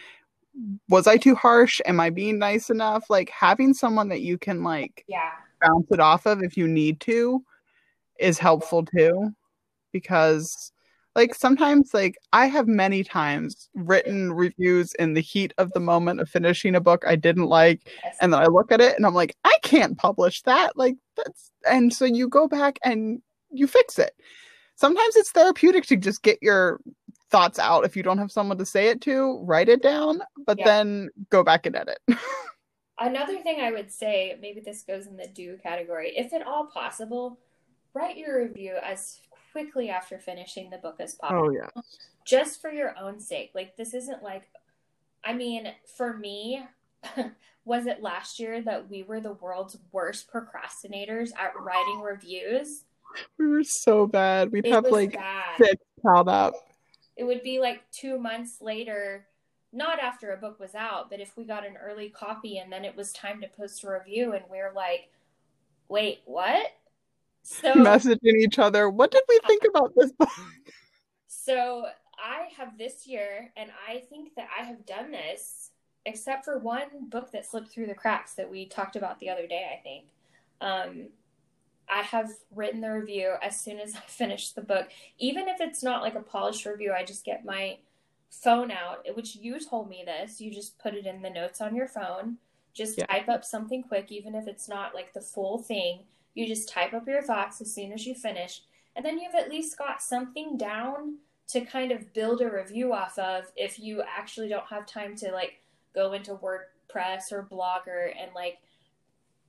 was 0.88 1.05
I 1.05 1.17
too 1.17 1.36
harsh? 1.36 1.81
Am 1.86 1.99
I 1.99 2.10
being 2.10 2.39
nice 2.39 2.69
enough? 2.69 3.10
Like 3.10 3.29
having 3.29 3.73
someone 3.73 4.08
that 4.10 4.21
you 4.21 4.38
can 4.38 4.63
like 4.63 5.03
Yeah. 5.08 5.31
Bounce 5.61 5.87
it 5.91 5.99
off 5.99 6.25
of 6.25 6.41
if 6.43 6.57
you 6.57 6.67
need 6.67 6.99
to 7.01 7.43
is 8.19 8.37
helpful 8.37 8.85
too. 8.85 9.31
Because 9.91 10.71
like 11.15 11.33
sometimes 11.33 11.93
like 11.93 12.17
I 12.33 12.47
have 12.47 12.67
many 12.67 13.03
times 13.03 13.69
written 13.73 14.33
reviews 14.33 14.93
in 14.95 15.13
the 15.13 15.21
heat 15.21 15.53
of 15.57 15.71
the 15.71 15.79
moment 15.79 16.19
of 16.19 16.29
finishing 16.29 16.75
a 16.75 16.81
book 16.81 17.03
I 17.07 17.15
didn't 17.15 17.45
like 17.45 17.89
and 18.19 18.33
then 18.33 18.41
I 18.41 18.47
look 18.47 18.71
at 18.71 18.81
it 18.81 18.97
and 18.97 19.05
I'm 19.05 19.13
like, 19.13 19.35
I 19.45 19.57
can't 19.63 19.97
publish 19.97 20.41
that. 20.43 20.77
Like 20.77 20.95
that's 21.15 21.51
and 21.69 21.93
so 21.93 22.05
you 22.05 22.27
go 22.27 22.47
back 22.47 22.79
and 22.83 23.21
you 23.49 23.67
fix 23.67 23.97
it. 23.97 24.11
Sometimes 24.75 25.15
it's 25.15 25.31
therapeutic 25.31 25.85
to 25.85 25.95
just 25.95 26.21
get 26.21 26.37
your 26.41 26.81
thoughts 27.31 27.59
out 27.59 27.85
if 27.85 27.95
you 27.95 28.03
don't 28.03 28.17
have 28.17 28.31
someone 28.31 28.57
to 28.57 28.65
say 28.65 28.87
it 28.89 29.01
to, 29.01 29.39
write 29.43 29.69
it 29.69 29.81
down, 29.81 30.21
but 30.45 30.57
Yeah. 30.59 30.65
then 30.65 31.09
go 31.29 31.43
back 31.43 31.65
and 31.65 31.75
edit. 31.75 31.99
Another 32.99 33.39
thing 33.39 33.60
I 33.60 33.71
would 33.71 33.91
say, 33.91 34.38
maybe 34.41 34.62
this 34.62 34.84
goes 34.84 35.08
in 35.08 35.17
the 35.17 35.27
do 35.27 35.58
category, 35.62 36.13
if 36.15 36.34
at 36.34 36.45
all 36.45 36.65
possible, 36.67 37.39
write 37.93 38.17
your 38.17 38.41
review 38.41 38.75
as 38.81 39.19
quickly 39.51 39.89
after 39.89 40.17
finishing 40.17 40.69
the 40.69 40.77
book 40.77 40.95
as 40.99 41.17
oh, 41.23 41.27
possible. 41.27 41.47
oh 41.47 41.49
yeah. 41.51 41.81
Just 42.25 42.62
for 42.62 42.71
your 42.71 42.97
own 42.97 43.19
sake. 43.19 43.51
Like, 43.53 43.75
this 43.75 43.93
isn't 43.93 44.23
like, 44.23 44.43
I 45.23 45.34
mean, 45.34 45.73
for 45.97 46.15
me, 46.15 46.63
was 47.65 47.86
it 47.86 48.01
last 48.01 48.39
year 48.39 48.62
that 48.62 48.89
we 48.89 49.03
were 49.03 49.19
the 49.19 49.34
world's 49.34 49.77
worst 49.91 50.31
procrastinators 50.31 51.29
at 51.38 51.53
writing 51.60 52.01
reviews? 52.01 52.86
We 53.38 53.47
were 53.47 53.63
so 53.63 54.08
bad. 54.08 54.51
We'd 54.51 54.65
It 54.65 54.73
have 54.73 54.86
like 54.88 55.13
bad. 55.13 55.58
six 55.58 55.81
piled 56.03 56.29
up. 56.29 56.53
It 57.17 57.23
would 57.23 57.43
be 57.43 57.60
like 57.60 57.81
two 57.91 58.17
months 58.19 58.58
later, 58.62 59.25
not 59.75 59.99
after 59.99 60.31
a 60.31 60.38
book 60.38 60.59
was 60.59 60.73
out, 60.73 61.09
but 61.09 61.19
if 61.19 61.35
we 61.35 61.43
got 61.43 61.65
an 61.65 61.77
early 61.77 62.09
copy 62.09 62.57
and 62.57 62.71
then 62.71 62.85
it 62.85 62.95
was 62.95 63.11
time 63.11 63.41
to 63.41 63.47
post 63.47 63.83
a 63.83 63.91
review, 63.91 64.33
and 64.33 64.43
we're 64.49 64.71
like, 64.73 65.09
wait, 65.89 66.21
what? 66.25 66.67
So, 67.43 67.73
messaging 67.75 68.38
each 68.39 68.57
other. 68.57 68.89
What 68.89 69.11
did 69.11 69.23
we 69.27 69.39
think 69.45 69.63
about 69.69 69.93
this 69.95 70.11
book? 70.13 70.29
so 71.27 71.85
I 72.17 72.47
have 72.57 72.77
this 72.77 73.05
year, 73.05 73.51
and 73.57 73.69
I 73.88 73.99
think 74.09 74.35
that 74.35 74.47
I 74.57 74.63
have 74.63 74.85
done 74.85 75.11
this, 75.11 75.71
except 76.05 76.45
for 76.45 76.57
one 76.57 77.09
book 77.09 77.31
that 77.33 77.45
slipped 77.45 77.69
through 77.69 77.88
the 77.88 77.93
cracks 77.93 78.33
that 78.35 78.49
we 78.49 78.65
talked 78.65 78.95
about 78.95 79.19
the 79.19 79.29
other 79.29 79.47
day, 79.47 79.67
I 79.71 79.81
think. 79.81 80.05
Um, 80.61 81.09
I 81.88 82.01
have 82.01 82.31
written 82.53 82.81
the 82.81 82.91
review 82.91 83.33
as 83.41 83.59
soon 83.59 83.79
as 83.79 83.95
I 83.95 84.01
finish 84.07 84.51
the 84.51 84.61
book. 84.61 84.88
Even 85.19 85.47
if 85.47 85.59
it's 85.59 85.83
not 85.83 86.01
like 86.01 86.15
a 86.15 86.21
polished 86.21 86.65
review, 86.65 86.93
I 86.93 87.03
just 87.03 87.25
get 87.25 87.45
my 87.45 87.77
phone 88.29 88.71
out, 88.71 89.05
which 89.15 89.35
you 89.35 89.59
told 89.59 89.89
me 89.89 90.03
this. 90.05 90.41
You 90.41 90.51
just 90.51 90.77
put 90.79 90.93
it 90.93 91.05
in 91.05 91.21
the 91.21 91.29
notes 91.29 91.61
on 91.61 91.75
your 91.75 91.88
phone. 91.88 92.38
Just 92.73 92.97
Yeah. 92.97 93.05
type 93.05 93.29
up 93.29 93.45
something 93.45 93.83
quick, 93.83 94.11
even 94.11 94.35
if 94.35 94.47
it's 94.47 94.67
not 94.67 94.93
like 94.93 95.13
the 95.13 95.21
full 95.21 95.59
thing. 95.59 96.05
You 96.33 96.45
just 96.45 96.67
type 96.67 96.93
up 96.93 97.07
your 97.07 97.21
thoughts 97.21 97.61
as 97.61 97.73
soon 97.73 97.93
as 97.93 98.05
you 98.05 98.13
finish. 98.13 98.61
And 98.95 99.05
then 99.05 99.19
you've 99.19 99.35
at 99.35 99.49
least 99.49 99.77
got 99.77 100.01
something 100.01 100.57
down 100.57 101.19
to 101.47 101.61
kind 101.61 101.91
of 101.91 102.13
build 102.13 102.41
a 102.41 102.49
review 102.51 102.93
off 102.93 103.17
of 103.19 103.51
if 103.55 103.79
you 103.79 104.01
actually 104.01 104.49
don't 104.49 104.67
have 104.67 104.85
time 104.85 105.15
to 105.17 105.31
like 105.31 105.61
go 105.93 106.13
into 106.13 106.35
WordPress 106.35 107.31
or 107.31 107.43
Blogger 107.43 108.11
and 108.19 108.33
like 108.33 108.59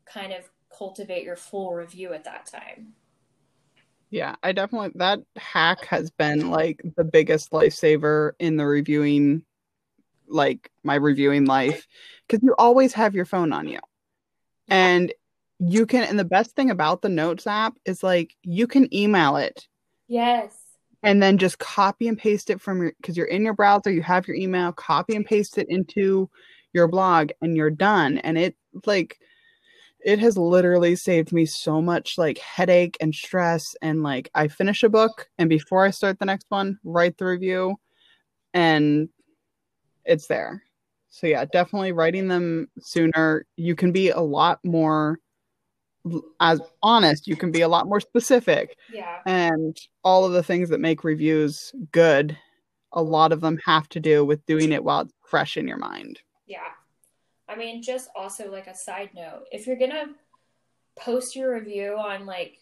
kind 0.04 0.32
of 0.32 0.48
cultivate 0.76 1.24
your 1.24 1.36
full 1.36 1.72
review 1.72 2.12
at 2.12 2.24
that 2.24 2.46
time. 2.46 2.94
Yeah, 4.10 4.36
I 4.42 4.52
definitely 4.52 4.92
that 4.96 5.20
hack 5.36 5.84
has 5.86 6.10
been 6.10 6.50
like 6.50 6.80
the 6.96 7.04
biggest 7.04 7.50
lifesaver 7.50 8.32
in 8.38 8.56
the 8.56 8.66
reviewing 8.66 9.44
like 10.28 10.70
my 10.82 10.94
reviewing 10.94 11.44
life 11.44 11.86
because 12.26 12.42
you 12.42 12.54
always 12.58 12.92
have 12.94 13.14
your 13.14 13.24
phone 13.24 13.52
on 13.52 13.68
you. 13.68 13.80
And 14.68 15.12
you 15.58 15.86
can 15.86 16.04
and 16.04 16.18
the 16.18 16.24
best 16.24 16.54
thing 16.54 16.70
about 16.70 17.02
the 17.02 17.08
notes 17.08 17.46
app 17.46 17.74
is 17.84 18.02
like 18.02 18.34
you 18.42 18.66
can 18.66 18.92
email 18.94 19.36
it 19.36 19.66
Yes. 20.06 20.54
and 21.02 21.22
then 21.22 21.38
just 21.38 21.58
copy 21.58 22.08
and 22.08 22.18
paste 22.18 22.50
it 22.50 22.60
from 22.60 22.82
your 22.82 22.92
because 23.00 23.16
you're 23.16 23.26
in 23.26 23.44
your 23.44 23.54
browser, 23.54 23.90
you 23.90 24.02
have 24.02 24.26
your 24.28 24.36
email, 24.36 24.72
copy 24.72 25.16
and 25.16 25.24
paste 25.26 25.58
it 25.58 25.68
into 25.68 26.28
your 26.72 26.88
blog 26.88 27.30
and 27.40 27.56
you're 27.56 27.70
done. 27.70 28.18
And 28.18 28.36
it 28.36 28.54
like 28.84 29.18
it 30.06 30.20
has 30.20 30.38
literally 30.38 30.96
saved 30.96 31.32
me 31.32 31.44
so 31.44 31.82
much 31.82 32.16
like 32.16 32.38
headache 32.38 32.96
and 33.00 33.12
stress 33.14 33.74
and 33.82 34.04
like 34.04 34.30
I 34.36 34.48
finish 34.48 34.84
a 34.84 34.88
book 34.88 35.28
and 35.38 35.50
before 35.50 35.84
I 35.84 35.90
start 35.90 36.20
the 36.20 36.26
next 36.26 36.46
one, 36.48 36.78
write 36.84 37.18
the 37.18 37.26
review 37.26 37.76
and 38.54 39.08
it's 40.04 40.28
there. 40.28 40.62
So 41.10 41.26
yeah, 41.26 41.44
definitely 41.44 41.92
writing 41.92 42.28
them 42.28 42.68
sooner. 42.78 43.46
You 43.56 43.74
can 43.74 43.92
be 43.92 44.10
a 44.10 44.20
lot 44.20 44.60
more 44.64 45.18
as 46.40 46.60
honest, 46.82 47.26
you 47.26 47.36
can 47.36 47.50
be 47.50 47.62
a 47.62 47.68
lot 47.68 47.88
more 47.88 48.00
specific 48.00 48.76
Yeah. 48.94 49.18
and 49.26 49.76
all 50.04 50.24
of 50.24 50.32
the 50.32 50.42
things 50.42 50.68
that 50.70 50.80
make 50.80 51.04
reviews 51.04 51.72
good 51.92 52.36
a 52.92 53.02
lot 53.02 53.32
of 53.32 53.40
them 53.40 53.58
have 53.64 53.88
to 53.90 54.00
do 54.00 54.24
with 54.24 54.46
doing 54.46 54.72
it 54.72 54.84
while 54.84 55.00
it's 55.02 55.12
fresh 55.28 55.56
in 55.56 55.66
your 55.68 55.78
mind 55.78 56.20
Yeah. 56.46 56.60
I 57.48 57.56
mean, 57.56 57.82
just 57.82 58.08
also 58.14 58.50
like 58.50 58.66
a 58.66 58.74
side 58.74 59.10
note, 59.14 59.44
if 59.52 59.66
you're 59.66 59.76
gonna 59.76 60.06
post 60.98 61.36
your 61.36 61.54
review 61.54 61.96
on 61.98 62.26
like 62.26 62.58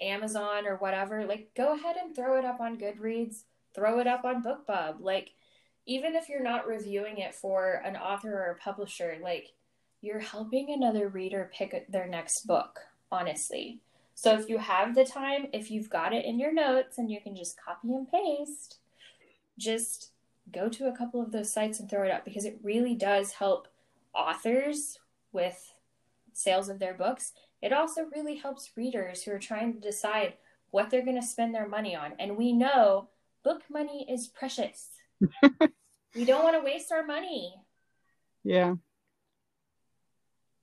Amazon 0.00 0.66
or 0.66 0.76
whatever, 0.76 1.24
like 1.24 1.50
go 1.56 1.74
ahead 1.74 1.96
and 1.96 2.14
throw 2.14 2.38
it 2.38 2.44
up 2.44 2.60
on 2.60 2.78
Goodreads, 2.78 3.44
throw 3.74 4.00
it 4.00 4.06
up 4.06 4.24
on 4.24 4.42
BookBub. 4.42 5.00
Like, 5.00 5.30
even 5.86 6.14
if 6.14 6.28
you're 6.28 6.42
not 6.42 6.66
reviewing 6.66 7.18
it 7.18 7.34
for 7.34 7.82
an 7.84 7.96
author 7.96 8.32
or 8.32 8.52
a 8.52 8.62
publisher, 8.62 9.18
like 9.22 9.52
you're 10.00 10.20
helping 10.20 10.70
another 10.70 11.08
reader 11.08 11.50
pick 11.52 11.86
their 11.90 12.06
next 12.06 12.46
book, 12.46 12.80
honestly. 13.10 13.80
So 14.14 14.34
if 14.38 14.48
you 14.48 14.58
have 14.58 14.94
the 14.94 15.04
time, 15.04 15.46
if 15.52 15.70
you've 15.70 15.90
got 15.90 16.12
it 16.12 16.24
in 16.24 16.38
your 16.38 16.52
notes 16.52 16.98
and 16.98 17.10
you 17.10 17.20
can 17.20 17.34
just 17.34 17.56
copy 17.60 17.88
and 17.92 18.10
paste, 18.10 18.78
just 19.58 20.10
go 20.52 20.68
to 20.68 20.88
a 20.88 20.96
couple 20.96 21.20
of 21.20 21.32
those 21.32 21.52
sites 21.52 21.80
and 21.80 21.88
throw 21.88 22.04
it 22.04 22.10
up 22.10 22.24
because 22.24 22.44
it 22.44 22.58
really 22.62 22.94
does 22.94 23.32
help 23.32 23.68
authors 24.14 24.98
with 25.32 25.72
sales 26.32 26.68
of 26.68 26.78
their 26.78 26.94
books. 26.94 27.32
It 27.60 27.72
also 27.72 28.02
really 28.14 28.36
helps 28.36 28.70
readers 28.76 29.22
who 29.22 29.32
are 29.32 29.38
trying 29.38 29.72
to 29.74 29.80
decide 29.80 30.34
what 30.70 30.90
they're 30.90 31.04
going 31.04 31.20
to 31.20 31.26
spend 31.26 31.54
their 31.54 31.68
money 31.68 31.94
on. 31.94 32.12
And 32.18 32.36
we 32.36 32.52
know 32.52 33.08
book 33.44 33.62
money 33.70 34.06
is 34.10 34.26
precious. 34.26 34.88
we 36.14 36.24
don't 36.24 36.42
want 36.42 36.56
to 36.56 36.64
waste 36.64 36.90
our 36.92 37.04
money. 37.04 37.54
Yeah. 38.42 38.74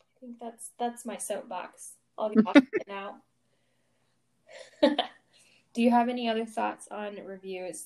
I 0.02 0.20
think 0.20 0.40
that's 0.40 0.72
that's 0.78 1.06
my 1.06 1.18
soapbox. 1.18 1.94
I'll 2.18 2.30
be 2.30 2.42
off 2.46 2.58
it 2.58 2.88
now. 2.88 3.18
Do 5.74 5.82
you 5.82 5.92
have 5.92 6.10
any 6.10 6.28
other 6.28 6.46
thoughts 6.46 6.88
on 6.92 7.16
reviews? 7.26 7.86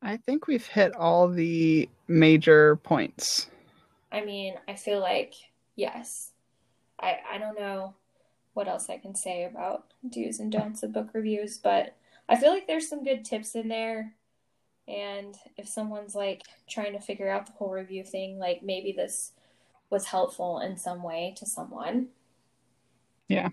I 0.00 0.16
think 0.16 0.46
we've 0.46 0.66
hit 0.66 0.94
all 0.94 1.28
the 1.28 1.88
major 2.06 2.76
points. 2.76 3.50
I 4.16 4.24
mean, 4.24 4.54
I 4.66 4.74
feel 4.74 5.00
like 5.00 5.34
yes. 5.76 6.30
I 6.98 7.18
I 7.30 7.38
don't 7.38 7.58
know 7.58 7.94
what 8.54 8.66
else 8.66 8.88
I 8.88 8.96
can 8.96 9.14
say 9.14 9.44
about 9.44 9.92
do's 10.08 10.40
and 10.40 10.50
don'ts 10.50 10.82
of 10.82 10.94
book 10.94 11.10
reviews, 11.12 11.58
but 11.58 11.94
I 12.26 12.36
feel 12.36 12.50
like 12.50 12.66
there's 12.66 12.88
some 12.88 13.04
good 13.04 13.26
tips 13.26 13.54
in 13.54 13.68
there. 13.68 14.14
And 14.88 15.36
if 15.58 15.68
someone's 15.68 16.14
like 16.14 16.44
trying 16.66 16.94
to 16.94 16.98
figure 16.98 17.28
out 17.28 17.44
the 17.44 17.52
whole 17.52 17.70
review 17.70 18.04
thing, 18.04 18.38
like 18.38 18.62
maybe 18.62 18.92
this 18.92 19.32
was 19.90 20.06
helpful 20.06 20.60
in 20.60 20.78
some 20.78 21.02
way 21.02 21.34
to 21.36 21.44
someone. 21.44 22.06
Yeah. 23.28 23.50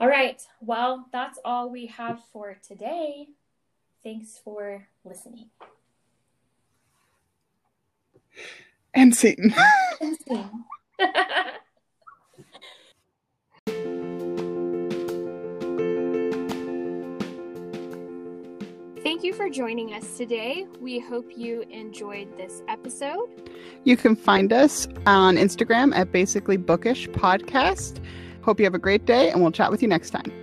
All 0.00 0.08
right. 0.08 0.40
Well, 0.62 1.06
that's 1.12 1.38
all 1.44 1.68
we 1.68 1.86
have 1.86 2.22
for 2.32 2.56
today. 2.66 3.28
Thanks 4.02 4.40
for 4.42 4.88
listening. 5.04 5.50
And 8.94 9.14
Satan. 9.14 9.54
And 10.00 10.16
scene. 10.28 10.64
Thank 19.02 19.24
you 19.24 19.32
for 19.32 19.50
joining 19.50 19.94
us 19.94 20.16
today. 20.16 20.66
We 20.80 20.98
hope 20.98 21.36
you 21.36 21.62
enjoyed 21.70 22.36
this 22.36 22.62
episode. 22.68 23.50
You 23.84 23.96
can 23.96 24.14
find 24.14 24.52
us 24.52 24.86
on 25.06 25.36
Instagram 25.36 25.94
at 25.94 26.12
Basically 26.12 26.56
Bookish 26.56 27.08
Podcast. 27.08 28.00
Hope 28.42 28.58
you 28.58 28.64
have 28.64 28.74
a 28.74 28.78
great 28.78 29.06
day, 29.06 29.30
and 29.30 29.42
we'll 29.42 29.52
chat 29.52 29.70
with 29.70 29.82
you 29.82 29.88
next 29.88 30.10
time. 30.10 30.41